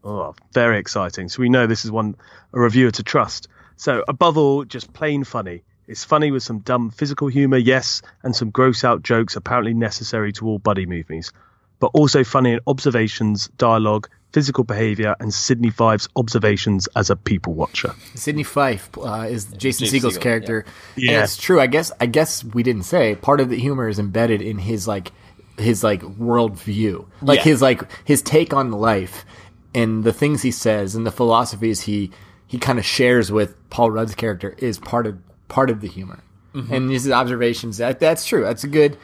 [0.04, 1.30] Oh, very exciting.
[1.30, 2.16] So we know this is one
[2.54, 3.48] a reviewer to trust.
[3.76, 5.64] So above all, just plain funny.
[5.88, 10.34] It's funny with some dumb physical humor, yes, and some gross out jokes apparently necessary
[10.34, 11.32] to all buddy movies,
[11.80, 17.54] but also funny in observations, dialogue, physical behavior, and Sydney Fife's observations as a people
[17.54, 17.96] watcher.
[18.16, 20.66] Sydney Fife uh, is Jason Jason Segel's Segel, character.
[20.98, 21.14] yeah.
[21.14, 21.62] And it's true.
[21.62, 21.92] I guess.
[22.02, 25.12] I guess we didn't say part of the humor is embedded in his like
[25.58, 27.44] his like worldview, like Yeah.
[27.44, 29.26] his like his take on life
[29.74, 32.12] and the things he says and the philosophies he
[32.46, 35.18] he kind of shares with Paul Rudd's character is part of
[35.48, 36.24] part of the humor.
[36.54, 36.74] Mm-hmm.
[36.74, 37.78] And his observations.
[37.78, 38.42] That that's true.
[38.44, 38.98] That's a good.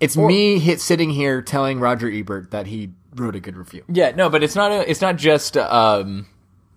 [0.00, 3.84] It's me hit, sitting here telling Roger Ebert that he wrote a good review.
[3.88, 4.72] Yeah, no, but it's not.
[4.72, 6.26] A, it's not just um,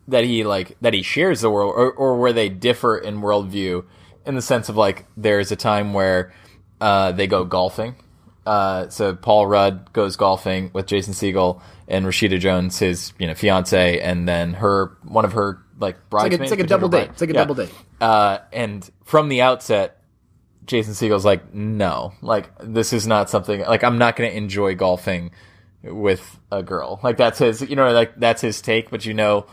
[0.08, 3.84] that he like that he shares the world, or, or where they differ in worldview,
[4.26, 6.34] in the sense of like there's a time where
[6.82, 7.96] uh, they go golfing.
[8.46, 13.36] Uh, so Paul Rudd goes golfing with Jason Segel and Rashida Jones, his you know
[13.36, 16.40] fiance, and then her one of her like It's like bridesmaids.
[16.40, 17.10] a, it's like a double date.
[17.12, 17.40] It's like a Yeah.
[17.42, 17.74] double date.
[18.00, 20.02] Uh, and from the outset,
[20.66, 24.74] Jason Segel's like, no, like this is not something like I'm not going to enjoy
[24.76, 25.32] golfing
[25.84, 27.00] with a girl.
[27.04, 28.90] Like that's his, you know, like that's his take.
[28.90, 29.46] But you know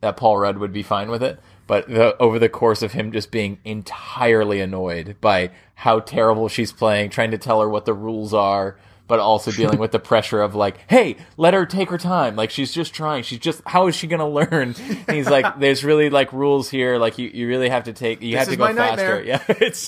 [0.00, 1.38] that Paul Rudd would be fine with it.
[1.72, 6.70] But the, over the course of him just being entirely annoyed by how terrible she's
[6.70, 8.76] playing, trying to tell her what the rules are,
[9.08, 12.36] but also dealing with the pressure of like, hey, let her take her time.
[12.36, 13.22] Like she's just trying.
[13.22, 14.74] She's just how is she gonna learn?
[15.08, 16.98] And he's like, there's really like rules here.
[16.98, 18.20] Like you, you really have to take.
[18.20, 19.24] You This have to go faster.
[19.24, 19.24] nightmare.
[19.24, 19.86] Yeah, it's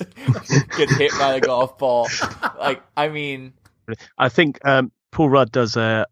[0.79, 2.09] gets hit by the golf ball.
[2.59, 3.53] Like I mean,
[4.16, 6.07] I think um, Paul Rudd does a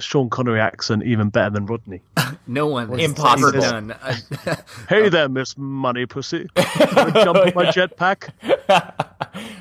[0.00, 2.00] Sean Connery accent even better than Rodney.
[2.50, 2.98] No one.
[2.98, 3.60] Impossible.
[3.60, 3.94] done.
[4.88, 6.46] Hey there, Miss Money Pussy.
[6.96, 8.30] Wanna jump in my jetpack?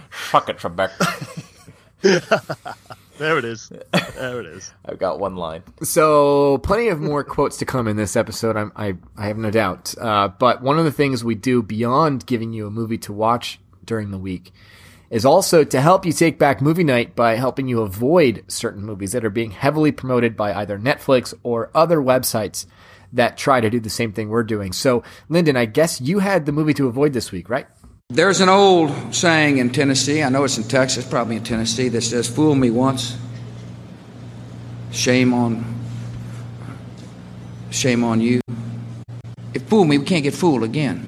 [0.10, 0.92] fuck it, Trebek.
[3.18, 3.70] There it is.
[4.16, 4.72] There it is.
[4.86, 5.64] I've got one line.
[5.82, 8.56] So, plenty of more quotes to come in this episode.
[8.56, 9.96] I'm, I I have no doubt.
[10.00, 13.60] Uh, but one of the things we do beyond giving you a movie to watch
[13.86, 14.54] during the week
[15.10, 19.12] is also to help you take back movie night by helping you avoid certain movies
[19.14, 22.66] that are being heavily promoted by either Netflix or other websites
[23.14, 24.74] that try to do the same thing we're doing.
[24.74, 27.68] So, Lyndon, I guess you had the movie to avoid this week, right?
[28.10, 32.02] There's an old saying in Tennessee, I know it's in Texas, probably in Tennessee, that
[32.02, 33.18] says, Fool me once,
[34.92, 35.78] shame on
[37.70, 38.42] shame on you.
[39.54, 41.08] If fool me, we can't get fooled again.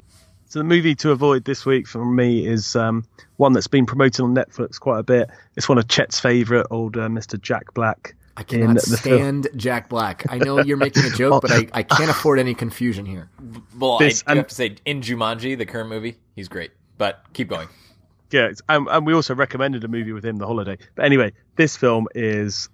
[0.50, 4.20] So the movie to avoid this week for me is um, one that's been promoted
[4.24, 5.30] on Netflix quite a bit.
[5.54, 7.40] It's one of Chet's favourite, old uh, Mr.
[7.40, 8.16] Jack Black.
[8.36, 10.24] I cannot stand Jack Black.
[10.28, 13.30] I know you're making a joke, but I, I can't afford any confusion here.
[13.78, 16.72] Well, This- I do and- have to say, in Jumanji, the current movie, he's great.
[16.98, 17.68] But keep going.
[18.32, 20.78] Yeah, and, and we also recommended a movie with him, The Holiday.
[20.96, 22.68] But anyway, this film is.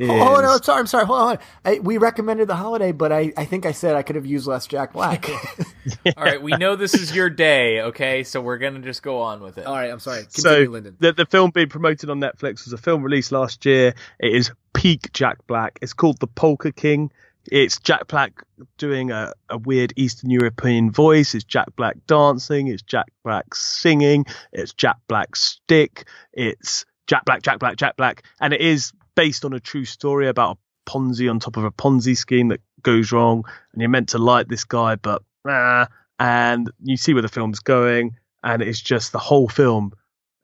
[0.00, 1.06] Oh, is Oh no, sorry, I'm sorry.
[1.06, 1.38] Hold on.
[1.64, 4.46] I, we recommended the holiday, but I, I think I said I could have used
[4.46, 5.28] less Jack Black.
[6.16, 8.22] All right, we know this is your day, okay?
[8.24, 9.66] So we're going to just go on with it.
[9.66, 10.24] All right, I'm sorry.
[10.28, 10.96] So Lyndon.
[10.98, 13.94] the, the film being promoted on Netflix was a film released last year.
[14.18, 15.78] It is peak Jack Black.
[15.82, 17.10] It's called The Polka King.
[17.50, 18.42] It's Jack Black
[18.76, 21.34] doing a, a weird Eastern European voice.
[21.34, 22.68] It's Jack Black dancing.
[22.68, 24.26] It's Jack Black singing.
[24.52, 26.06] It's Jack Black stick.
[26.32, 28.22] It's Jack Black, Jack Black, Jack Black.
[28.40, 31.70] And it is based on a true story about a Ponzi on top of a
[31.70, 33.44] Ponzi scheme that goes wrong.
[33.72, 37.58] And you're meant to like this guy, but ah, and you see where the film's
[37.58, 38.16] going.
[38.44, 39.92] And it's just the whole film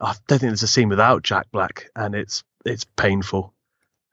[0.00, 3.54] I don't think there's a scene without Jack Black, and it's it's painful.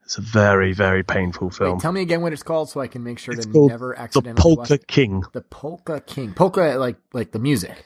[0.04, 1.72] It's a very very painful film.
[1.74, 3.70] Wait, tell me again what it's called so I can make sure It's to called
[3.70, 4.86] never the accidentally watch Polka it.
[4.86, 5.22] King.
[5.32, 6.34] The Polka King.
[6.34, 7.84] Polka like like the music.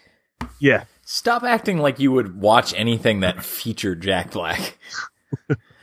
[0.61, 4.77] Yeah, Stop acting like you would watch anything that featured Jack Black.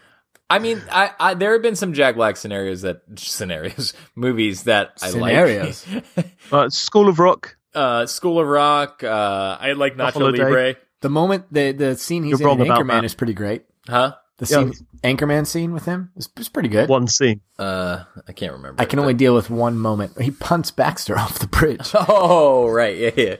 [0.55, 4.93] I mean, I, I there have been some Jack Black scenarios that scenarios movies that
[5.01, 5.85] I Scenarios.
[6.15, 6.27] like.
[6.51, 7.57] uh, School of Rock.
[7.73, 9.03] uh, School of Rock.
[9.03, 10.43] Uh, I like The Nacho Holiday.
[10.43, 10.75] Libre.
[11.01, 13.03] The moment the the scene he's You're in, wrong about Anchorman that.
[13.05, 13.63] is pretty great.
[13.87, 14.13] Huh?
[14.37, 14.71] The Yeah.
[14.71, 16.89] scene Anchorman scene with him is, is pretty good.
[16.89, 17.41] One scene.
[17.59, 18.81] Uh, I can't remember.
[18.81, 20.19] I can only deal with one moment.
[20.21, 21.91] He punts Baxter off the bridge.
[21.93, 23.35] Oh right, yeah, yeah.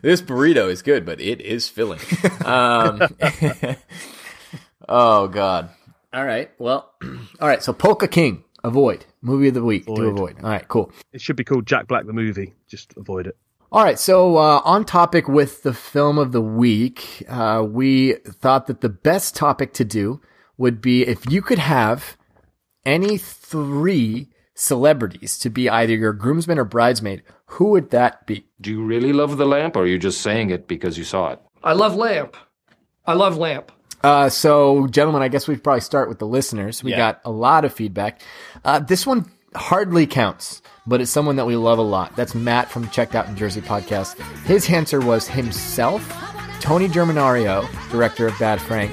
[0.00, 1.98] This burrito is good, but it is filling.
[2.44, 3.02] Um,
[4.88, 5.70] oh god.
[6.12, 6.50] All right.
[6.58, 6.92] Well,
[7.40, 7.62] all right.
[7.62, 10.08] So Polka King, avoid movie of the week to Avoid.
[10.08, 10.36] avoid.
[10.44, 10.66] All right.
[10.68, 10.92] Cool.
[11.12, 12.54] It should be called Jack Black the movie.
[12.68, 13.36] Just avoid it.
[13.70, 18.66] All right, so uh, on topic with the film of the week, uh, we thought
[18.66, 20.20] that the best topic to do
[20.58, 22.18] would be if you could have
[22.84, 28.44] any three celebrities to be either your groomsman or bridesmaid, who would that be?
[28.60, 31.30] Do you really love the lamp, or are you just saying it because you saw
[31.30, 31.40] it?
[31.64, 32.36] I love Lamp.
[33.06, 33.72] I love Lamp.
[34.02, 36.82] Uh, so, gentlemen, I guess we'd probably start with the listeners.
[36.82, 36.96] We Yeah.
[36.96, 38.20] got a lot of feedback.
[38.64, 42.16] Uh, this one hardly counts, but it's someone that we love a lot.
[42.16, 44.18] That's Matt from Checked Out in Jersey podcast.
[44.44, 46.02] His answer was himself,
[46.60, 48.90] Tony Germinario, director of Bad Frank,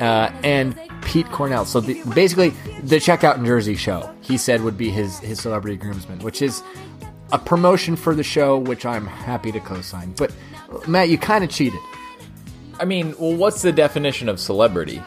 [0.00, 1.64] uh, and Pete Cornell.
[1.64, 5.38] So the, basically, the Checked Out in Jersey show, he said would be his his
[5.40, 6.62] celebrity groomsman, which is
[7.32, 10.14] a promotion for the show, which I'm happy to co-sign.
[10.16, 10.32] But
[10.88, 11.78] Matt, you kind of cheated.
[12.80, 15.02] I mean, well, what's the definition of celebrity?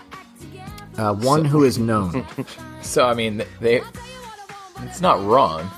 [0.97, 2.25] Uh, one who is known.
[2.81, 3.81] So I mean, they.
[4.81, 5.69] It's not wrong.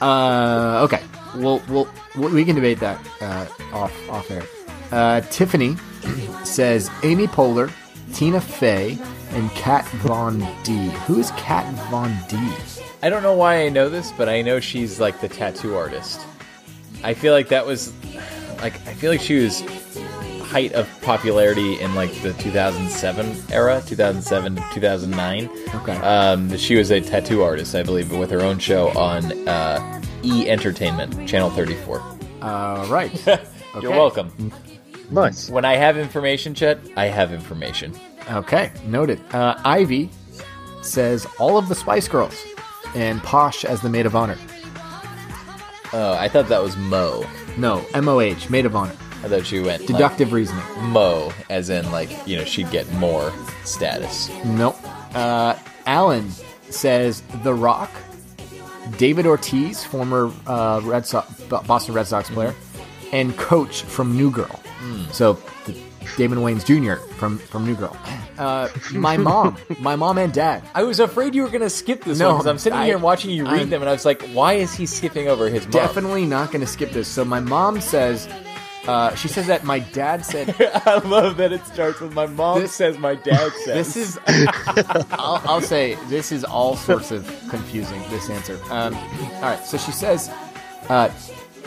[0.00, 1.02] Uh, okay.
[1.36, 4.42] We'll, we'll, we can debate that uh, off off air.
[4.90, 5.76] Uh, Tiffany
[6.44, 7.70] says Amy Poehler,
[8.14, 8.98] Tina Fey,
[9.30, 10.88] and Kat Von D.
[11.06, 12.36] Who is Kat Von D?
[13.02, 16.20] I don't know why I know this, but I know she's like the tattoo artist.
[17.04, 17.92] I feel like that was
[18.60, 19.62] like I feel like she was
[20.48, 25.50] height of popularity in like the 2007 era, 2007 2009.
[25.74, 25.96] Okay.
[25.98, 30.48] Um, she was a tattoo artist, I believe, with her own show on uh, E
[30.48, 32.02] Entertainment, Channel 34.
[32.40, 33.26] Uh, right.
[33.82, 34.52] You're welcome.
[35.10, 35.50] Nice.
[35.50, 37.94] When I have information, Chet, I have information.
[38.30, 39.20] Okay, noted.
[39.34, 40.10] Uh, Ivy
[40.82, 42.34] says all of the Spice Girls
[42.94, 44.36] and Posh as the maid of honor.
[45.92, 47.26] Oh, I thought that was Mo.
[47.56, 48.94] No, M O H, maid of honor.
[49.24, 50.64] I thought she went like, Deductive reasoning.
[50.80, 53.32] Mo, as in like you know she'd get more
[53.64, 54.30] status.
[54.44, 54.76] Nope.
[55.14, 56.30] Uh, Alan
[56.70, 57.90] says The Rock,
[58.96, 62.54] David Ortiz, former uh, Red Sox, Boston Red Sox player,
[63.12, 64.60] and Coach from New Girl.
[65.12, 65.34] So
[65.66, 65.76] the,
[66.16, 67.02] Damon Wayans Jr.
[67.14, 67.96] from from New Girl.
[68.38, 70.62] Uh, my mom, my mom and dad.
[70.72, 72.84] I was afraid you were going to skip this No, one because I'm sitting I-
[72.86, 75.26] here and watching you read I'm- them, and I was like, why is he skipping
[75.26, 75.72] over his mom?
[75.72, 77.08] Definitely not going to skip this.
[77.08, 78.28] So my mom says
[78.88, 80.54] Uh, she says that my dad said.
[80.86, 83.94] I love that it starts with my mom This- says my dad says.
[83.94, 84.18] This is.
[85.10, 88.00] I'll, I'll say this is all sorts of confusing.
[88.08, 88.58] This answer.
[88.70, 89.62] Um, all right.
[89.64, 90.30] So she says,
[90.88, 91.10] uh,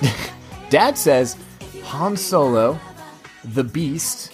[0.72, 1.38] Dad says
[1.84, 2.80] Han Solo,
[3.44, 4.34] the Beast,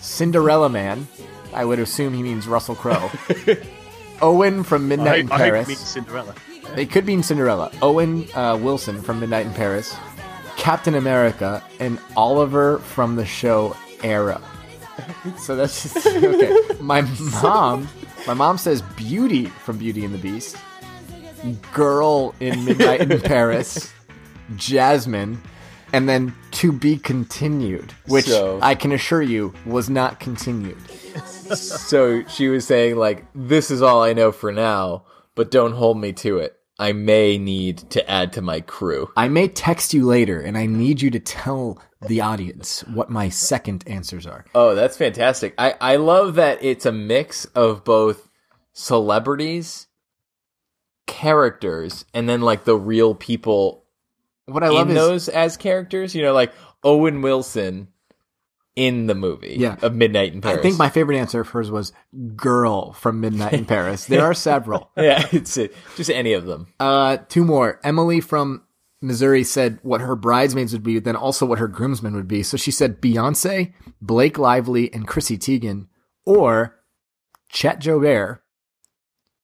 [0.00, 1.06] Cinderella Man.
[1.52, 3.10] I would assume he means Russell Crowe.
[4.22, 5.66] Owen from Midnight I, in Paris.
[5.66, 6.34] it means Cinderella.
[6.76, 7.72] It could mean Cinderella.
[7.82, 9.92] Owen uh, Wilson from Midnight in Paris,
[10.60, 14.40] Captain America, and Oliver from the show Arrow.
[15.38, 16.54] So that's just okay.
[16.80, 17.00] My
[17.42, 17.88] mom,
[18.26, 20.56] my mom says Beauty from Beauty and the Beast,
[21.72, 23.90] Girl in Midnight in Paris,
[24.56, 25.40] Jasmine,
[25.94, 30.76] and then To Be Continued, which So- I can assure you was not continued.
[31.56, 35.98] so she was saying like this is all I know for now, but don't hold
[35.98, 36.59] me to it.
[36.80, 39.10] I may need to add to my crew.
[39.14, 43.28] I may text you later, and I need you to tell the audience what my
[43.28, 44.46] second answers are.
[44.54, 45.54] Oh, that's fantastic.
[45.58, 48.30] I, I love that it's a mix of both
[48.72, 49.88] celebrities,
[51.06, 53.84] characters, and then like the real people
[54.46, 56.14] What I love in is those as characters.
[56.14, 57.88] You know, like Owen Wilson
[58.76, 59.76] in the movie Yeah.
[59.82, 60.58] of Midnight in Paris.
[60.58, 61.92] I think my favorite answer of hers was
[62.36, 64.06] "Girl" from Midnight in Paris.
[64.06, 64.90] There are several.
[64.96, 66.68] yeah, it's uh, just any of them.
[66.78, 67.80] Uh, two more.
[67.84, 68.62] Emily from
[69.02, 72.42] Missouri said what her bridesmaids would be, then also what her groomsmen would be.
[72.42, 75.88] So she said Beyonce, Blake Lively, and Chrissy Teigen,
[76.24, 76.76] or
[77.50, 78.38] Chet Jobert.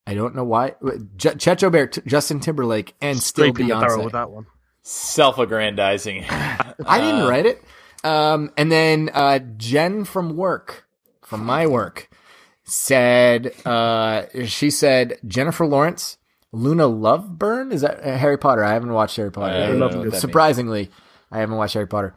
[0.06, 0.74] I don't know why.
[1.16, 4.04] J- Chet Jobert, T- Justin Timberlake, and still Scraping the barrel Beyonce.
[4.04, 4.46] with that one.
[4.82, 6.24] Self-aggrandizing.
[6.30, 7.60] I didn't write it.
[8.06, 10.86] Um, and then uh, Jen from work,
[11.22, 12.08] from my work,
[12.62, 16.16] said uh, she said Jennifer Lawrence,
[16.52, 17.72] Luna Loveburn.
[17.72, 18.62] Is that uh, Harry Potter?
[18.62, 19.54] I haven't watched Harry Potter.
[19.54, 20.88] I don't know what that Surprisingly,
[21.32, 22.14] I haven't watched Harry Potter.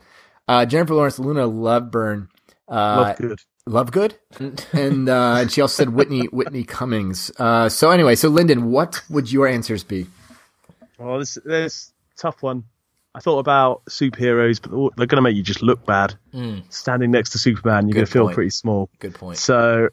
[0.47, 2.27] Uh, Jennifer Lawrence, Luna Loveburn.
[2.67, 3.39] Uh, Love good.
[3.65, 4.15] Love good,
[4.73, 7.31] and uh, and she also said Whitney Whitney Cummings.
[7.39, 10.05] Uh, so anyway, so Lyndon, what would your answers be?
[10.99, 12.65] Well, this this tough one.
[13.15, 16.15] I thought about superheroes, but they're going to make you just look bad.
[16.33, 16.71] Mm.
[16.71, 18.35] Standing next to Superman, you're going to feel point.
[18.35, 18.89] pretty small.
[18.99, 19.37] Good point.
[19.37, 19.89] So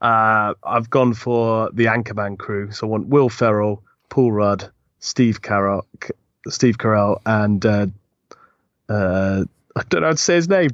[0.00, 2.70] uh, I've gone for the Anchorman crew.
[2.70, 5.82] So I want Will Ferrell, Paul Rudd, Steve Carell,
[6.48, 7.86] Steve Carell, and uh,
[8.88, 9.44] uh,
[9.76, 10.70] I don't know how to say his name.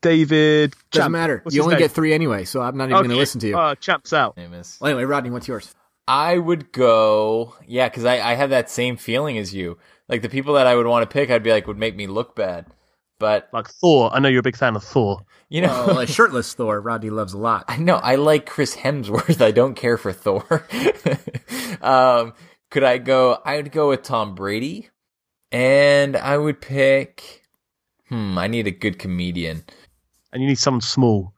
[0.00, 0.74] David.
[0.92, 1.12] Doesn't Champ.
[1.12, 1.40] matter.
[1.42, 1.82] What's you only name?
[1.82, 3.58] get three anyway, so I'm not even going to listen to you.
[3.58, 4.36] Uh, Champ's out.
[4.36, 4.78] Name is.
[4.80, 5.74] well, anyway, Rodney, what's yours?
[6.08, 9.78] I would go, yeah, because I, I have that same feeling as you.
[10.08, 12.06] Like the people that I would want to pick, I'd be like, would make me
[12.06, 12.66] look bad.
[13.18, 14.10] But Like Thor.
[14.14, 15.24] I know you're a big fan of Thor.
[15.48, 17.64] you know, Well, a shirtless Thor, Rodney loves a lot.
[17.68, 19.40] I know I like Chris Hemsworth.
[19.44, 20.66] I don't care for Thor.
[21.80, 22.34] um,
[22.70, 23.40] could I go?
[23.44, 24.90] I would go with Tom Brady,
[25.50, 27.42] and I would pick.
[28.08, 29.64] Hmm, I need a good comedian.
[30.32, 31.32] And you need someone small.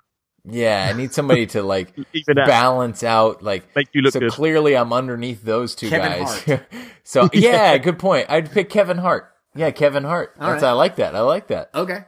[0.50, 1.92] Yeah, I need somebody to like
[2.30, 2.46] out.
[2.46, 4.30] balance out like Make you look so good.
[4.32, 6.60] clearly I'm underneath those two Kevin guys.
[7.04, 8.26] so yeah, good point.
[8.30, 9.30] I'd pick Kevin Hart.
[9.54, 10.34] Yeah, Kevin Hart.
[10.38, 10.68] That's right.
[10.70, 11.14] I like that.
[11.14, 11.70] I like that.
[11.74, 12.04] Okay.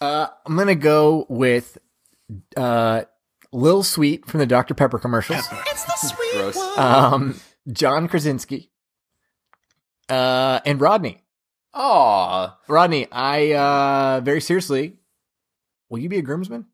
[0.00, 1.78] Uh, I'm gonna go with
[2.56, 3.02] uh,
[3.52, 5.46] Lil Sweet from the Dr Pepper commercials.
[5.66, 6.78] It's the sweet Gross.
[6.78, 7.40] um,
[7.72, 8.70] John Krasinski,
[10.08, 11.22] uh, and Rodney.
[11.74, 12.56] Aw.
[12.68, 14.96] Rodney, I uh, very seriously,
[15.88, 16.66] will you be a groomsman?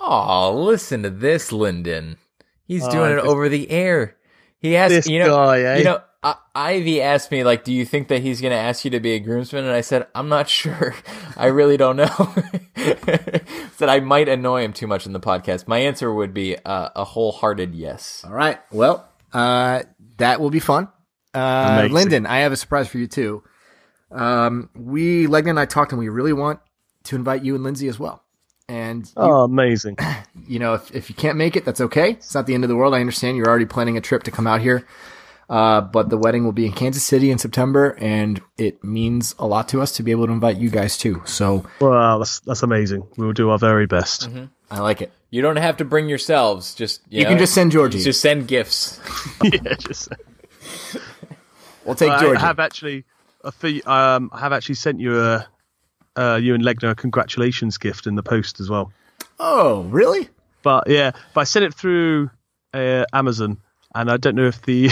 [0.00, 2.16] Aw, listen to this, Lyndon.
[2.64, 4.16] He's Oh, doing it this- over the air.
[4.58, 5.78] He asked, you know, guy, eh?
[5.78, 8.84] you know, uh, Ivy asked me like, "Do you think that he's going to ask
[8.84, 10.94] you to be a groomsman?" And I said, "I'm not sure.
[11.36, 12.06] I really don't know."
[13.76, 15.68] said I might annoy him too much in the podcast.
[15.68, 18.24] My answer would be uh, a wholehearted yes.
[18.26, 18.58] All right.
[18.72, 19.82] Well, uh,
[20.16, 20.88] that will be fun.
[21.34, 23.44] Uh, Lyndon, I have a surprise for you too.
[24.10, 26.60] Um, we, Legna and I talked, and we really want
[27.04, 28.24] to invite you and Lindsay as well.
[28.68, 29.96] And you, Oh, amazing.
[30.48, 32.12] you know, if, if you can't make it, that's okay.
[32.12, 32.94] It's not the end of the world.
[32.94, 34.86] I understand you're already planning a trip to come out here.
[35.48, 39.46] Uh, but the wedding will be in Kansas City in September, and it means a
[39.46, 41.22] lot to us to be able to invite you guys too.
[41.24, 43.06] So Wow, that's that's amazing.
[43.16, 44.28] We will do our very best.
[44.28, 44.46] Mm-hmm.
[44.72, 45.12] I like it.
[45.30, 46.74] You don't have to bring yourselves.
[46.74, 48.02] Just you, You know, can just send Georgie.
[48.02, 48.98] Just send gifts.
[49.44, 50.08] yeah, just.
[51.84, 52.40] We'll take I Georgie.
[52.40, 53.04] have actually,
[53.44, 55.46] a fee, um, I have actually sent you a,
[56.16, 58.92] uh, you and Legna a congratulations gift in the post as well.
[59.38, 60.28] oh, really?
[60.62, 62.30] But yeah, but I sent it through
[62.74, 63.58] uh, Amazon,
[63.94, 64.90] and I don't know if the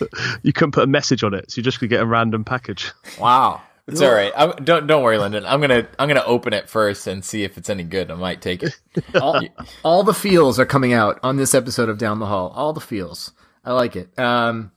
[0.42, 2.92] you couldn't put a message on it, so you're just gonna get a random package.
[3.18, 3.62] Wow.
[3.86, 4.32] It's all right.
[4.34, 5.44] I'm, don't don't worry, Lyndon.
[5.44, 8.10] I'm gonna I'm gonna open it first and see if it's any good.
[8.10, 8.78] I might take it.
[9.20, 9.42] all,
[9.82, 12.50] all the feels are coming out on this episode of Down the Hall.
[12.56, 13.32] All the feels.
[13.62, 14.18] I like it.
[14.18, 14.72] Um,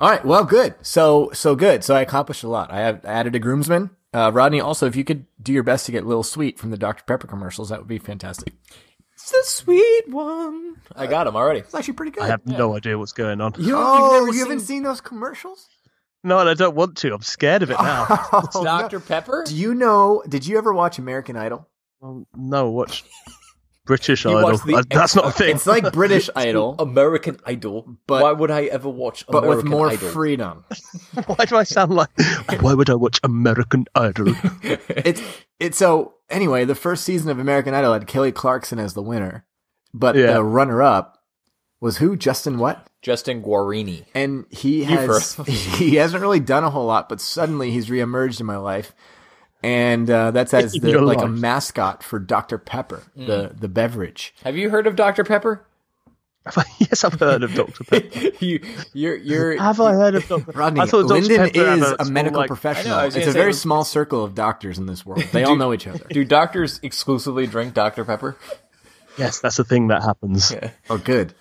[0.00, 0.24] all right.
[0.24, 0.74] Well, good.
[0.82, 1.82] So, so good.
[1.82, 2.70] So I accomplished a lot.
[2.70, 3.90] I have added a groomsman.
[4.14, 6.78] Uh, Rodney, also, if you could do your best to get Lil Sweet from the
[6.78, 7.04] Dr.
[7.04, 8.54] Pepper commercials, that would be fantastic.
[9.14, 10.76] It's the sweet one.
[10.96, 11.60] I got him already.
[11.60, 12.22] It's actually pretty good.
[12.22, 13.54] I have no idea what's going on.
[13.58, 15.66] You, Oh, you you've haven't seen- seen those commercials?
[16.24, 17.12] No, and I don't want to.
[17.14, 18.06] I'm scared of it now.
[18.32, 18.62] Oh, no.
[18.64, 19.00] Dr.
[19.00, 19.44] Pepper?
[19.46, 20.22] Do you know?
[20.28, 21.68] Did you ever watch American Idol?
[22.02, 23.04] Um, no, watch
[23.88, 24.42] British You Idol.
[24.52, 25.56] watch the- Uh, That's not a thing.
[25.56, 27.96] It's like British Idol, American Idol.
[28.06, 30.10] But- Why would I ever watch but with more Idol?
[30.10, 30.64] freedom.
[31.26, 32.10] Why do I sound like?
[32.60, 34.34] Why would I watch American Idol?
[34.62, 35.20] it's
[35.58, 36.64] it's so anyway.
[36.64, 39.44] The first season of American Idol had Kelly Clarkson as the winner,
[39.92, 40.34] but Yeah.
[40.34, 41.18] the runner up
[41.80, 42.16] was who?
[42.16, 42.86] Justin what?
[43.02, 44.04] Justin Guarini.
[44.14, 48.46] And he has he hasn't really done a whole lot, but suddenly he's reemerged in
[48.46, 48.92] my life,
[49.62, 54.34] and uh, that's as the, your like a mascot for Dr Pepper, the the beverage.
[54.44, 55.24] Have you heard of Dr.
[55.24, 55.64] Pepper?
[56.78, 57.84] yes, I've heard of Dr.
[57.90, 58.18] Pepper.
[58.44, 58.60] you,
[58.94, 59.60] you're, you're.
[59.60, 60.52] Have I heard of Dr.
[60.52, 61.20] Rodney, I thought Dr.
[61.20, 62.96] Lyndon Pepper is a a medical like- professional.
[62.96, 65.22] Know, it's a say- very small circle of doctors in this world.
[65.32, 66.06] They all know each other.
[66.10, 68.04] Do doctors exclusively drink Dr.
[68.04, 68.36] Pepper?
[69.18, 70.54] Yes, that's a thing that happens.
[70.88, 71.34] Oh, good.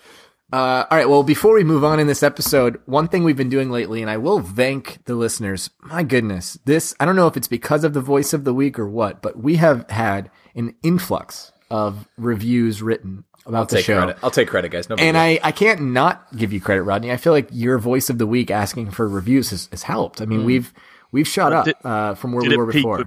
[0.51, 1.09] Uh, all right.
[1.09, 4.09] Well, before we move on in this episode, one thing we've been doing lately, and
[4.09, 5.69] I will thank the listeners.
[5.81, 8.79] My goodness, this, I don't know if it's because of the voice of the week
[8.79, 13.85] or what, but we have had an influx of reviews written about I'll the take
[13.85, 13.97] show.
[13.97, 14.17] credit.
[14.23, 14.87] I'll take credit, guys.
[14.89, 15.17] No And.
[15.17, 17.11] I, I can't not give you credit, Rodney.
[17.11, 20.21] I feel like your voice of the week asking for reviews has, has helped.
[20.21, 20.73] I mean, we've,
[21.11, 23.03] we've shot up, Did- uh, from where Did we it were peak before.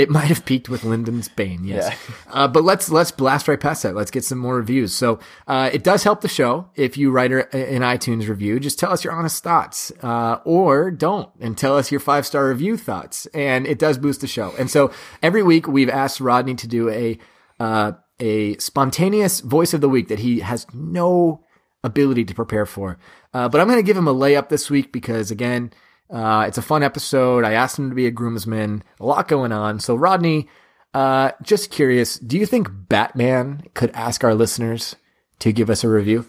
[0.00, 1.94] It might have peaked with Lyndon's Bane, yes.
[2.32, 3.96] Uh, but let's let's blast right past that.
[3.96, 4.94] Let's get some more reviews.
[4.94, 8.60] So uh, it does help the show if you write an iTunes review.
[8.60, 12.48] Just tell us your honest thoughts, uh, or don't, and tell us your five star
[12.48, 14.54] review thoughts, and it does boost the show.
[14.60, 14.92] And so
[15.24, 17.18] every week we've asked Rodney to do a
[17.58, 21.44] uh, a spontaneous voice of the week that he has no
[21.82, 22.96] ability to prepare for.
[23.34, 25.72] Uh, but I'm going to give him a layup this week because again.
[26.10, 27.44] Uh, it's a fun episode.
[27.44, 28.82] I asked him to be a groomsman.
[28.98, 29.78] A lot going on.
[29.78, 30.48] So, Rodney,
[30.92, 34.96] uh, just curious, do you think Batman could ask our listeners
[35.38, 36.26] to give us a review?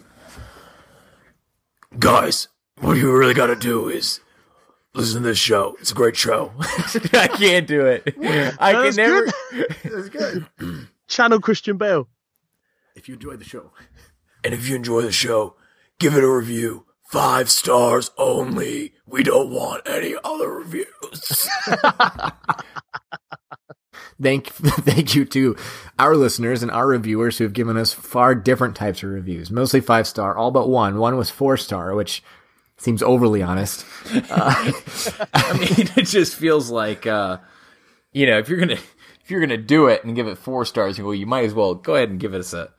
[1.98, 2.48] Guys,
[2.80, 4.20] what you really got to do is
[4.94, 5.76] listen to this show.
[5.80, 6.52] It's a great show.
[7.12, 8.14] I can't do it.
[8.60, 9.26] I can never.
[9.84, 10.46] That's good.
[11.08, 12.08] Channel Christian Bale.
[12.94, 13.72] If you enjoy the show.
[14.44, 15.56] and if you enjoy the show,
[15.98, 16.86] give it a review.
[17.12, 18.94] Five stars only.
[19.06, 21.46] We don't want any other reviews.
[24.22, 25.56] Thank, thank you to
[25.98, 29.80] our listeners and our reviewers who have given us far different types of reviews, mostly
[29.80, 30.98] five star, all but one.
[30.98, 32.22] One was four star, which
[32.78, 33.84] seems overly honest.
[34.30, 34.72] Uh,
[35.34, 37.38] I mean, it just feels like, uh,
[38.12, 38.78] you know, if you're gonna
[39.22, 41.74] if you're gonna do it and give it four stars, well, you might as well
[41.74, 42.70] go ahead and give us a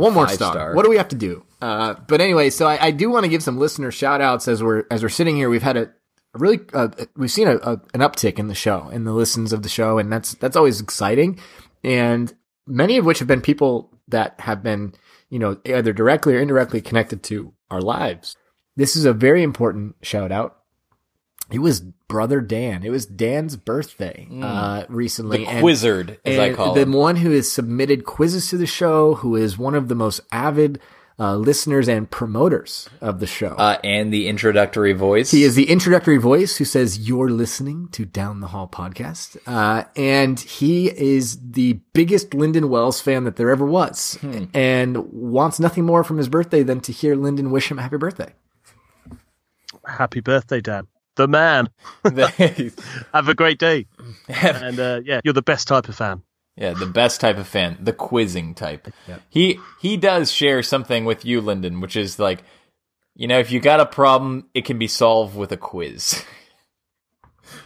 [0.00, 0.74] One more five star.
[0.74, 1.44] What do we have to do?
[1.60, 4.62] Uh, but anyway, so I, I do want to give some listener shout outs as
[4.62, 5.50] we're as we're sitting here.
[5.50, 8.88] We've had a, a really uh, we've seen a, a, an uptick in the show
[8.88, 11.38] in the listens of the show, and that's that's always exciting.
[11.84, 12.32] And
[12.66, 14.94] many of which have been people that have been
[15.28, 18.36] you know either directly or indirectly connected to our lives.
[18.76, 20.59] This is a very important shout out.
[21.50, 22.84] It was brother Dan.
[22.84, 25.44] It was Dan's birthday uh, recently.
[25.44, 26.92] The Quizzard, as I and call the him.
[26.92, 30.80] one who has submitted quizzes to the show, who is one of the most avid
[31.18, 33.48] uh, listeners and promoters of the show.
[33.48, 35.30] Uh, and the introductory voice.
[35.30, 39.36] he is the introductory voice who says, You're listening to Down the Hall podcast.
[39.46, 44.44] Uh, and he is the biggest Lyndon Wells fan that there ever was Hmm.
[44.54, 47.98] and wants nothing more from his birthday than to hear Lyndon wish him a happy
[47.98, 48.32] birthday.
[49.86, 50.86] Happy birthday, Dan.
[51.20, 51.68] The man.
[53.12, 53.86] Have a great day.
[54.28, 56.22] and uh, yeah, you're the best type of fan.
[56.56, 58.88] Yeah, the best type of fan, the quizzing type.
[59.28, 62.42] He he does share something with you, Lyndon, which is like,
[63.14, 66.24] you know, if you got a problem, it can be solved with a quiz.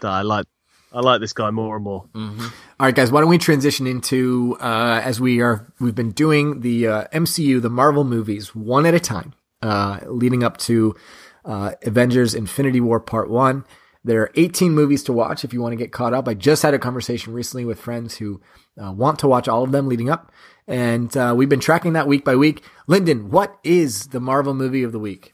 [0.03, 0.47] I like
[0.93, 2.07] I like this guy more and more.
[2.17, 6.63] All right, guys, why don't we transition into uh, as we are we've been doing
[6.63, 10.97] the uh, MCU, the Marvel movies, one at a time, uh, leading up to
[11.45, 13.65] uh, Avengers: Infinity War Part One.
[14.07, 16.29] There are 18 movies to watch if you want to get caught up.
[16.29, 18.41] I just had a conversation recently with friends who
[18.79, 20.31] uh, want to watch all of them leading up,
[20.69, 22.63] and uh, we've been tracking that week by week.
[22.87, 25.33] Lyndon, what is the Marvel movie of the week?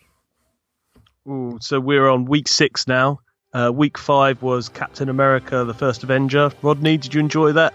[1.28, 3.20] Ooh, so we're on week six now.
[3.53, 6.53] Uh, week five was Captain America: The First Avenger.
[6.62, 7.74] Rodney, did you enjoy that?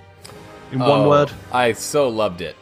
[0.71, 1.31] In one Oh, word.
[1.51, 2.55] I so loved it.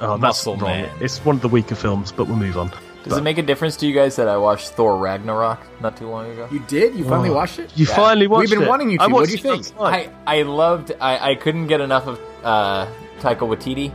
[0.00, 0.82] Oh, that's Muscle wrong.
[0.82, 0.90] Man.
[1.00, 2.70] It's one of the weaker films, but we'll move on.
[3.08, 6.08] Does it make a difference to you guys that I watched Thor Ragnarok not too
[6.08, 6.48] long ago?
[6.50, 6.94] You did?
[6.94, 7.34] You finally Oh.
[7.34, 7.70] watched it?
[7.76, 8.50] You finally watched it.
[8.50, 8.70] We've been it.
[8.70, 9.14] wanting you I to.
[9.14, 9.66] What do you think?
[9.80, 12.86] I, I loved I, I couldn't get enough of uh,
[13.20, 13.92] Taika Waititi,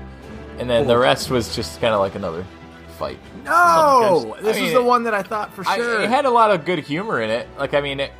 [0.59, 2.45] and then the rest was just kind of like another
[2.97, 3.20] fight.
[3.43, 6.01] No, I this mean, is the one that I thought for I- sure.
[6.01, 7.47] it had a lot of good humor in it.
[7.57, 8.12] Like I mean, it,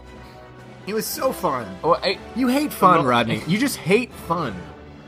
[0.88, 1.68] It was so fun.
[1.84, 3.10] Oh, I, You hate fun, No.
[3.10, 3.42] Rodney.
[3.48, 4.56] You just hate fun.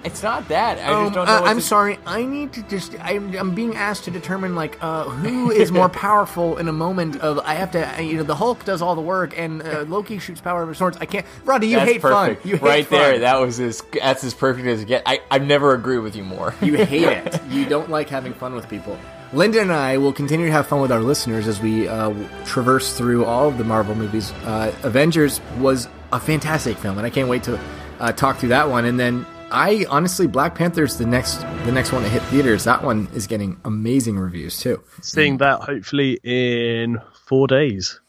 [0.03, 0.77] It's not that.
[0.79, 1.33] I um, just don't know.
[1.33, 1.97] Uh, I'm to- sorry.
[2.05, 2.95] I need to just.
[2.99, 7.17] I'm, I'm being asked to determine like uh, who is more powerful in a moment
[7.21, 7.39] of.
[7.39, 7.97] I have to.
[7.97, 10.77] uh, You know, the Hulk does all the work, and uh, Loki shoots power with
[10.77, 10.97] swords.
[10.99, 11.25] I can't.
[11.45, 12.41] Rodney, you That's hate perfect.
[12.41, 12.49] fun.
[12.49, 12.99] You hate right fun.
[12.99, 13.19] there.
[13.19, 15.03] That was as that's as perfect as it get.
[15.05, 16.53] I I never agree with you more.
[16.61, 17.41] You hate it.
[17.49, 18.97] You don't like having fun with people.
[19.31, 22.13] Lyndon and I will continue to have fun with our listeners as we uh,
[22.45, 24.31] traverse through all of the Marvel movies.
[24.43, 27.59] Uh, Avengers was a fantastic film, and I can't wait to
[27.99, 28.85] uh, talk through that one.
[28.85, 32.63] And then I honestly, Black Panther's the next the next one to hit theaters.
[32.63, 34.83] That one is getting amazing reviews too.
[35.01, 37.99] Seeing that hopefully in four days.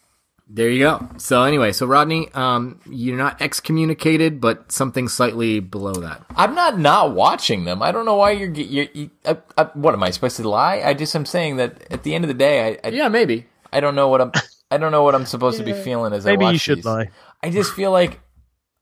[0.49, 1.09] There you go.
[1.19, 6.23] So anyway, so Rodney, um, you're not excommunicated, but something slightly below that.
[6.37, 7.83] I'm not not watching them.
[7.83, 8.51] I don't know why you're.
[8.51, 10.83] you're you, uh, uh, what am I supposed to lie?
[10.85, 13.47] I just am saying that at the end of the day, I, I Yeah, maybe.
[13.73, 14.33] I don't know what I'm.
[14.71, 16.79] I don't know what I'm supposed to be feeling as I Maybe watch you should
[16.79, 16.85] these.
[16.87, 17.11] lie.
[17.43, 18.21] I just feel like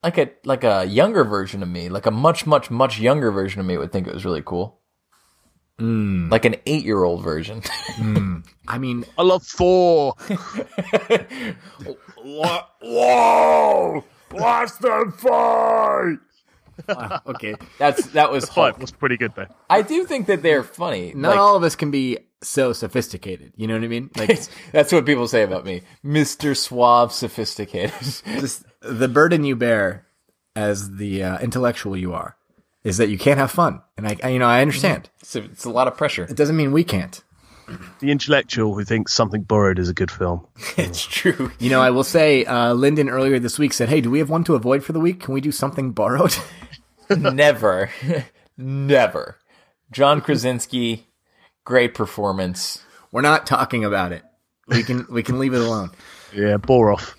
[0.03, 3.61] like a like a younger version of me, like a much much much younger version
[3.61, 4.79] of me would think it was really cool.
[5.79, 6.29] Hmm.
[6.29, 7.63] Like an eight year old version.
[7.95, 8.41] Hmm.
[8.69, 10.15] I mean, I love four.
[12.81, 14.05] Whoa!
[14.29, 16.19] Blast them fight!
[17.27, 17.55] okay.
[17.79, 18.81] That's that was Fight Hulk.
[18.81, 19.47] was pretty good though.
[19.71, 21.13] I do think that they're funny.
[21.15, 23.53] Not Like, all of us can be so sophisticated.
[23.57, 24.11] You know what I mean?
[24.17, 24.41] Like
[24.73, 27.93] that's what people say about me, Mister Suave, sophisticated.
[28.01, 30.07] just the burden you bear
[30.55, 32.37] as the uh, intellectual you are
[32.85, 35.09] is that you can't have fun, and I, I you know, I understand.
[35.21, 36.25] it's, a, it's a lot of pressure.
[36.25, 37.23] It doesn't mean we can't.
[38.01, 40.47] The intellectual who thinks something borrowed is a good film.
[40.77, 41.53] it's true.
[41.59, 44.31] You know, I will say, uh, Lyndon earlier this week said, "Hey, do we have
[44.31, 45.21] one to avoid for the week?
[45.21, 46.37] Can we do something borrowed?"
[47.09, 47.91] never,
[48.57, 49.39] never.
[49.93, 51.07] John Krasinski,
[51.65, 52.83] great performance.
[53.11, 54.23] We're not talking about it.
[54.69, 55.91] We can we can leave it alone.
[56.35, 57.13] Yeah, Boroff.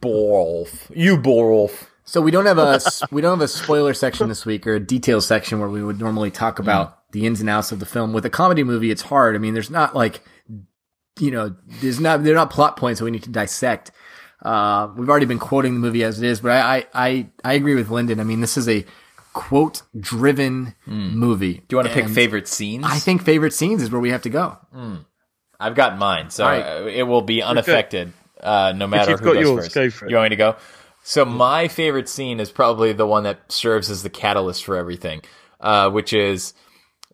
[0.00, 1.88] Borolf, you Borolf.
[2.04, 2.80] So we don't have a
[3.10, 5.98] we don't have a spoiler section this week or a details section where we would
[5.98, 8.12] normally talk about the ins and outs of the film.
[8.12, 9.34] With a comedy movie, it's hard.
[9.34, 10.20] I mean, there's not like
[11.18, 13.90] you know, there's not they're not plot points that we need to dissect.
[14.42, 17.52] Uh, we've already been quoting the movie as it is, but I I I, I
[17.54, 18.20] agree with Lyndon.
[18.20, 18.84] I mean, this is a
[19.32, 21.54] quote driven movie.
[21.54, 22.84] Do you want to pick favorite scenes?
[22.86, 24.58] I think favorite scenes is where we have to go.
[25.58, 26.64] I've got mine, so All right.
[26.64, 29.74] uh, it will be unaffected, uh, no matter who got goes yours, first.
[29.74, 30.10] go for it.
[30.10, 30.56] You want me to go?
[31.02, 35.22] So my favorite scene is probably the one that serves as the catalyst for everything,
[35.60, 36.54] uh, which is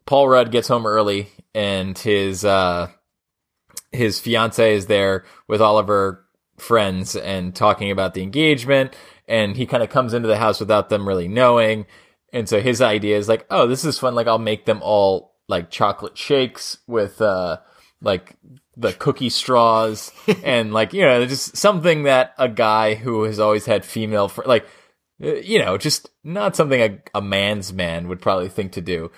[0.06, 2.88] Paul Rudd gets home early and his uh,
[3.92, 6.22] his fiance is there with all of her
[6.58, 8.94] friends and talking about the engagement,
[9.26, 11.86] and he kind of comes into the house without them really knowing,
[12.36, 14.14] and so his idea is like, oh, this is fun.
[14.14, 17.58] Like I'll make them all like chocolate shakes with uh
[18.02, 18.36] like
[18.76, 20.12] the cookie straws
[20.44, 24.42] and like you know just something that a guy who has always had female fr-
[24.44, 24.66] like
[25.22, 29.10] uh, you know just not something a, a man's man would probably think to do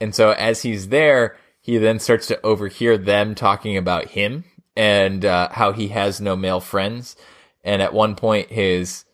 [0.00, 4.44] and so as he's there he then starts to overhear them talking about him
[4.74, 7.14] and uh, how he has no male friends
[7.62, 9.04] and at one point his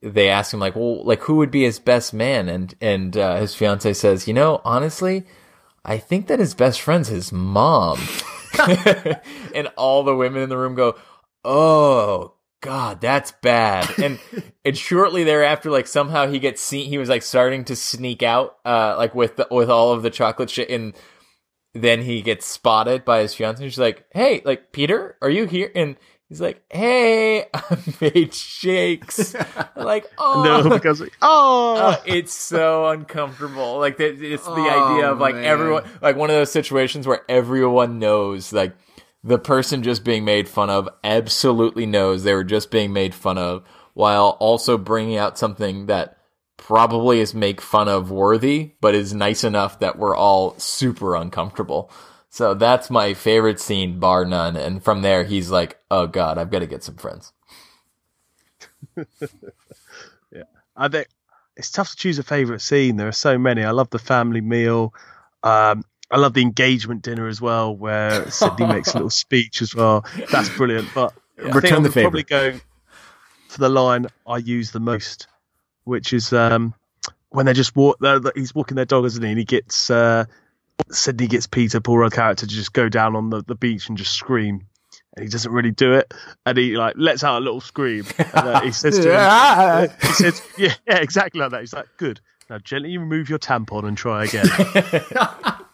[0.00, 3.36] they ask him like well like who would be his best man and and uh,
[3.36, 5.24] his fiance says you know honestly
[5.84, 7.98] I think that his best friend's his mom.
[9.54, 10.96] and all the women in the room go,
[11.44, 14.18] "Oh God, that's bad." And
[14.64, 16.88] and shortly thereafter, like somehow he gets seen.
[16.88, 20.10] He was like starting to sneak out, uh, like with the, with all of the
[20.10, 20.94] chocolate shit, and
[21.74, 23.64] then he gets spotted by his fiance.
[23.64, 25.96] She's like, "Hey, like Peter, are you here?" And
[26.28, 29.34] he's like, "Hey, I made shakes."
[29.76, 33.78] like, oh, No, because oh, uh, it's so uncomfortable.
[33.78, 35.44] Like that, it's the Oh, idea of like man.
[35.44, 38.74] everyone, like one of those situations where everyone knows, like
[39.24, 43.36] the person just being made fun of absolutely knows they were just being made fun
[43.38, 43.64] of,
[43.94, 46.16] while also bringing out something that
[46.56, 51.90] probably is make fun of worthy, but is nice enough that we're all super uncomfortable.
[52.30, 54.56] So that's my favorite scene, bar none.
[54.56, 57.32] And from there, he's like, "Oh God, I've got to get some friends."
[60.32, 60.42] Yeah,
[60.76, 61.08] I think
[61.56, 62.96] it's tough to choose a favorite scene.
[62.96, 63.64] There are so many.
[63.64, 64.92] I love the family meal.
[65.42, 69.74] Um, I love the engagement dinner as well, where Sydney makes a little speech as
[69.74, 70.04] well.
[70.30, 70.88] That's brilliant.
[70.94, 72.52] But I think Return I'm the gonna probably go
[73.48, 75.26] for the line I use the most,
[75.84, 76.74] which is um,
[77.30, 77.96] when they just walk.
[78.00, 79.28] they're- they're- He's walking their dog, isn't he?
[79.30, 80.24] And he gets uh,
[80.90, 84.12] Sydney gets Peter, Paul character, to just go down on the, the beach and just
[84.14, 84.66] scream.
[85.16, 86.14] And he doesn't really do it,
[86.46, 88.04] and he like lets out a little scream.
[88.18, 91.60] And, uh, he says to him, he says, yeah, yeah, exactly like that.
[91.60, 92.20] He's like, good.
[92.48, 94.46] Now gently remove your tampon and try again.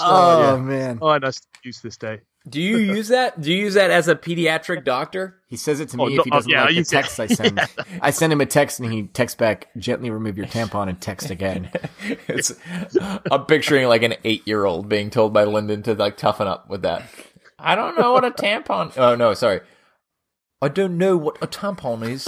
[0.00, 0.62] Oh yeah.
[0.62, 0.98] man.
[1.02, 2.20] Oh, nice to use this day.
[2.48, 3.40] Do you use that?
[3.40, 5.36] Do you use that as a pediatric doctor?
[5.46, 6.84] He says it to oh, me Oh, if he doesn't oh, yeah, like the you
[6.84, 7.60] can- text I send.
[8.02, 11.30] I send him a text and he texts back, "Gently remove your tampon and text
[11.30, 11.70] again."
[12.28, 12.52] It's,
[13.30, 16.68] I'm picturing like an eight year old being told by Lyndon to like toughen up
[16.70, 17.02] with that.
[17.58, 18.92] I don't know what a tampon.
[18.96, 19.60] Oh no, sorry.
[20.60, 22.26] I don't know what a tampon is.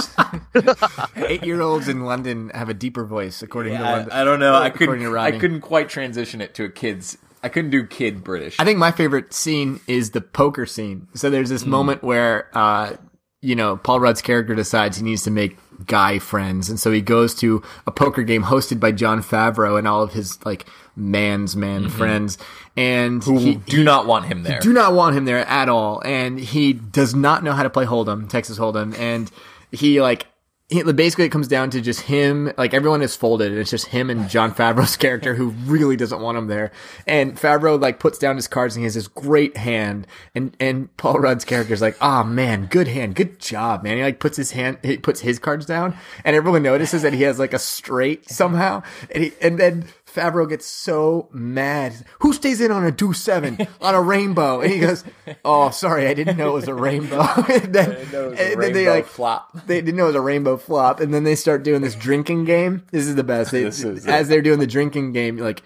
[1.16, 4.12] Eight year olds in London have a deeper voice, according to Lyndon.
[4.12, 4.54] I don't know.
[4.54, 5.16] I couldn't.
[5.16, 7.18] I couldn't quite transition it to a kid's.
[7.42, 8.58] I couldn't do kid British.
[8.58, 11.08] I think my favorite scene is the poker scene.
[11.14, 12.96] So there's this moment where, uh,
[13.40, 16.68] you know, Paul Rudd's character decides he needs to make guy friends.
[16.68, 20.12] And so he goes to a poker game hosted by Jon Favreau and all of
[20.12, 22.36] his, like, man's man friends.
[22.76, 24.60] And Who he, do not want him there.
[24.60, 26.02] do not want him there at all.
[26.04, 28.98] And he does not know how to play Hold'em, Texas Hold'em.
[28.98, 29.30] And
[29.72, 30.26] he like,
[30.70, 33.86] he, basically it comes down to just him, like everyone is folded and it's just
[33.86, 36.70] him and Jon Favreau's character who really doesn't want him there.
[37.06, 40.96] And Favreau like puts down his cards and he has this great hand and, and
[40.96, 43.16] Paul Rudd's character is like, oh man, good hand.
[43.16, 43.96] Good job, man.
[43.96, 47.22] He like puts his hand, he puts his cards down and everyone notices that he
[47.22, 48.82] has like a straight somehow.
[49.10, 51.94] And he, and then Favreau gets so mad.
[52.20, 54.60] Who stays in on a deuce seven on a rainbow?
[54.60, 55.04] And he goes,
[55.44, 59.06] "Oh, sorry, I didn't know it was a rainbow." and then, and then they like
[59.06, 59.66] flop.
[59.66, 61.00] They didn't know it was a rainbow flop.
[61.00, 62.84] And then they start doing this drinking game.
[62.90, 63.52] This is the best.
[63.52, 65.62] They, This is as they're doing the drinking game, like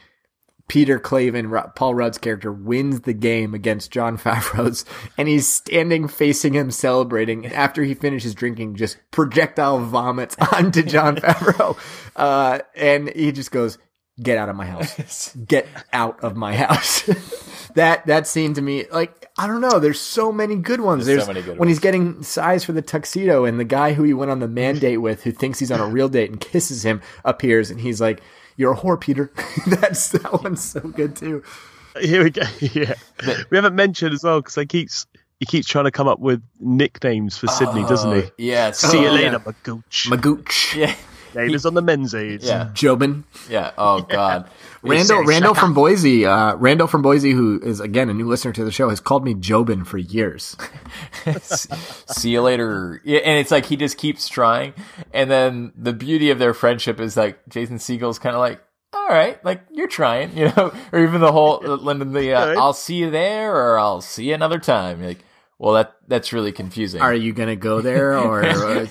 [0.66, 4.84] Peter Klaven, Paul Rudd's character, wins the game against Jon Favreau's,
[5.18, 7.44] and he's standing facing him, celebrating.
[7.44, 11.76] And after he finishes drinking, just projectile vomits onto Jon Favreau,
[12.16, 13.78] uh, and he just goes,
[14.22, 15.34] "Get out of my house!
[15.46, 17.02] Get out of my house!"
[17.74, 19.78] that that scene to me, like I don't know.
[19.80, 21.06] There's so many good ones.
[21.06, 21.70] There's There's, so many good when ones.
[21.70, 24.78] he's getting size for the tuxedo, and the guy who he went on the man
[24.78, 28.00] date with, who thinks he's on a real date and kisses him, appears, and he's
[28.00, 28.22] like,
[28.56, 29.32] "You're a whore, Peter."
[29.66, 31.42] That's that one's so good too.
[32.00, 32.42] Here we go.
[32.60, 32.94] Yeah,
[33.50, 35.06] we haven't mentioned as well because he keeps
[35.40, 38.22] he keeps trying to come up with nicknames for Sydney, doesn't he?
[38.22, 38.70] Oh, yeah.
[38.70, 39.38] See you Oh, later, yeah.
[39.52, 40.08] Magooch.
[40.08, 40.74] Magooch.
[40.76, 40.94] Yeah.
[41.34, 42.46] Gators on the men's aids.
[42.46, 42.70] Yeah.
[42.72, 43.24] Jobin.
[43.50, 43.72] Yeah.
[43.76, 44.48] Oh God.
[44.82, 48.28] Randall say, Randall "Shut from Boise, uh, Randall from Boise, who is again a new
[48.28, 50.56] listener to the show, has called me Jobin for years.
[51.42, 53.00] see you later.
[53.04, 54.74] Yeah, and it's like he just keeps trying.
[55.12, 58.62] And then the beauty of their friendship is like Jason Segel's kind of like,
[58.92, 62.58] all right, like you're trying, you know, or even the whole Lyndon, the uh, Good.
[62.58, 65.00] I'll see you there or I'll see you another time.
[65.00, 65.24] You're like,
[65.58, 67.00] well, that that's really confusing.
[67.00, 68.44] Are you gonna go there or?
[68.44, 68.86] or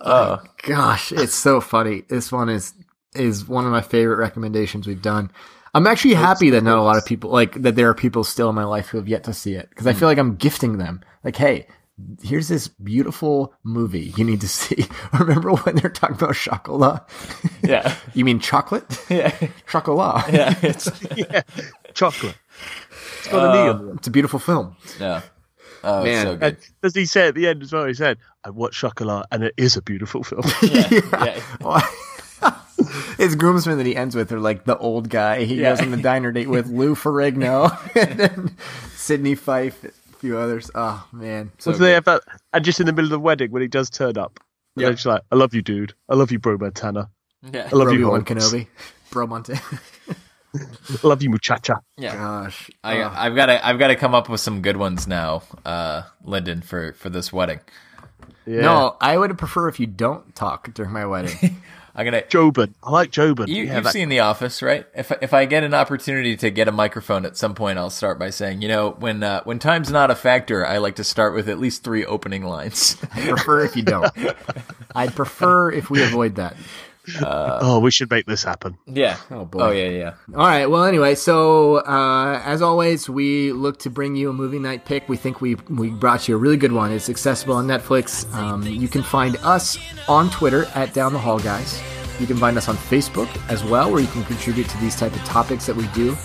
[0.00, 0.46] Oh, oh.
[0.62, 2.02] Gosh, it's so funny.
[2.08, 2.74] This one is
[3.14, 5.30] is one of my favorite recommendations we've done.
[5.74, 7.76] I'm actually happy that not a lot of people like that.
[7.76, 9.92] There are people still in my life who have yet to see it because I
[9.92, 9.98] hmm.
[9.98, 11.02] feel like I'm gifting them.
[11.22, 11.66] Like, hey,
[12.22, 14.86] here's this beautiful movie you need to see.
[15.12, 17.08] Remember when they're talking about chocolat?
[17.62, 17.94] Yeah.
[18.14, 18.84] you mean chocolate?
[19.10, 19.34] Yeah.
[19.66, 20.32] Chocolat.
[20.32, 20.54] Yeah.
[20.62, 21.42] It's, yeah,
[21.94, 22.36] chocolate.
[23.18, 23.92] It's got an E.
[23.96, 24.76] It's a beautiful film.
[25.00, 25.22] yeah.
[25.82, 26.12] Oh, Man.
[26.12, 26.56] it's so good.
[26.82, 27.86] does he say at the end as well?
[27.86, 31.40] He said, "I watched Chocolat, and it is a beautiful film." Yeah.
[33.18, 35.70] His groomsmen that he ends with are like the old guy he Yeah.
[35.70, 38.56] goes on the diner date with Lou Ferrigno and then
[38.94, 40.70] Sydney Fife, a few others.
[40.74, 42.22] Oh man, So they have that,
[42.54, 44.40] and just in the middle of the wedding when he does turn up,
[44.76, 44.88] Yeah.
[44.88, 45.92] yeah, she's like, "I love you, dude.
[46.08, 47.10] I love you, Bro Montana.
[47.52, 47.68] Yeah.
[47.70, 48.30] I love Obi you, Wan Hawks.
[48.52, 48.66] Kenobi,
[49.10, 49.54] Bro Monte.
[50.54, 50.60] I
[51.06, 52.16] love you, muchacha." Yeah.
[52.16, 53.02] Gosh, I.
[53.02, 56.62] I've got to I've got to come up with some good ones now, uh, Lyndon,
[56.62, 57.60] for for this wedding.
[58.46, 58.62] Yeah.
[58.62, 61.60] no, I would prefer if you don't talk during my wedding.
[61.94, 62.22] I'm gonna.
[62.22, 62.72] Jobin.
[62.82, 63.48] I like Jobin.
[63.48, 64.86] You, yeah, you've that- seen The Office, right?
[64.94, 68.18] If if I get an opportunity to get a microphone at some point, I'll start
[68.18, 71.34] by saying, you know, when uh, when time's not a factor, I like to start
[71.34, 72.96] with at least three opening lines.
[73.12, 74.10] I prefer if you don't.
[74.94, 76.56] I'd prefer if we avoid that.
[77.22, 78.76] Oh, we should make this happen.
[78.86, 79.16] yeah.
[79.30, 79.60] Oh, boy.
[79.60, 80.14] Oh yeah, yeah.
[80.34, 80.66] All right.
[80.66, 85.08] Well, anyway, so uh, as always, we look to bring you a movie night pick.
[85.08, 86.92] We think we we brought you a really good one.
[86.92, 88.30] It's accessible on Netflix.
[88.34, 91.80] Um, you can find us on Twitter at Down the Hall Guys.
[92.18, 95.14] You can find us on Facebook as well, where you can contribute to these type
[95.14, 96.16] of topics that we do.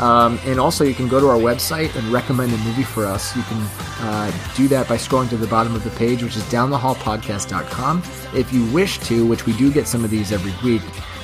[0.00, 3.34] Um, and also, you can go to our website and recommend a movie for us.
[3.36, 3.58] You can
[4.00, 8.02] uh, do that by scrolling to the bottom of the page, which is downthehallpodcast.com.
[8.34, 10.82] If you wish to, which we do get some of these every week,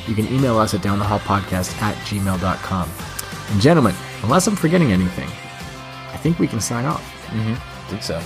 [0.09, 2.91] you can email us at downthehallpodcast at gmail.com.
[3.51, 5.29] And gentlemen, unless I'm forgetting anything,
[6.13, 7.05] I think we can sign off.
[7.31, 8.21] I think so.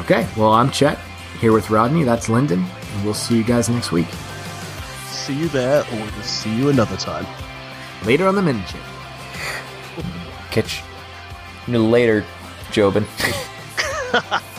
[0.00, 0.98] Okay, well, I'm Chet,
[1.40, 4.08] here with Rodney, that's Lyndon, and we'll see you guys next week.
[5.08, 7.26] See you there, or we'll see you another time.
[8.04, 8.80] Later on the Minute Chip.
[10.50, 10.82] Catch
[11.66, 12.24] you later,
[12.70, 13.06] Jobin.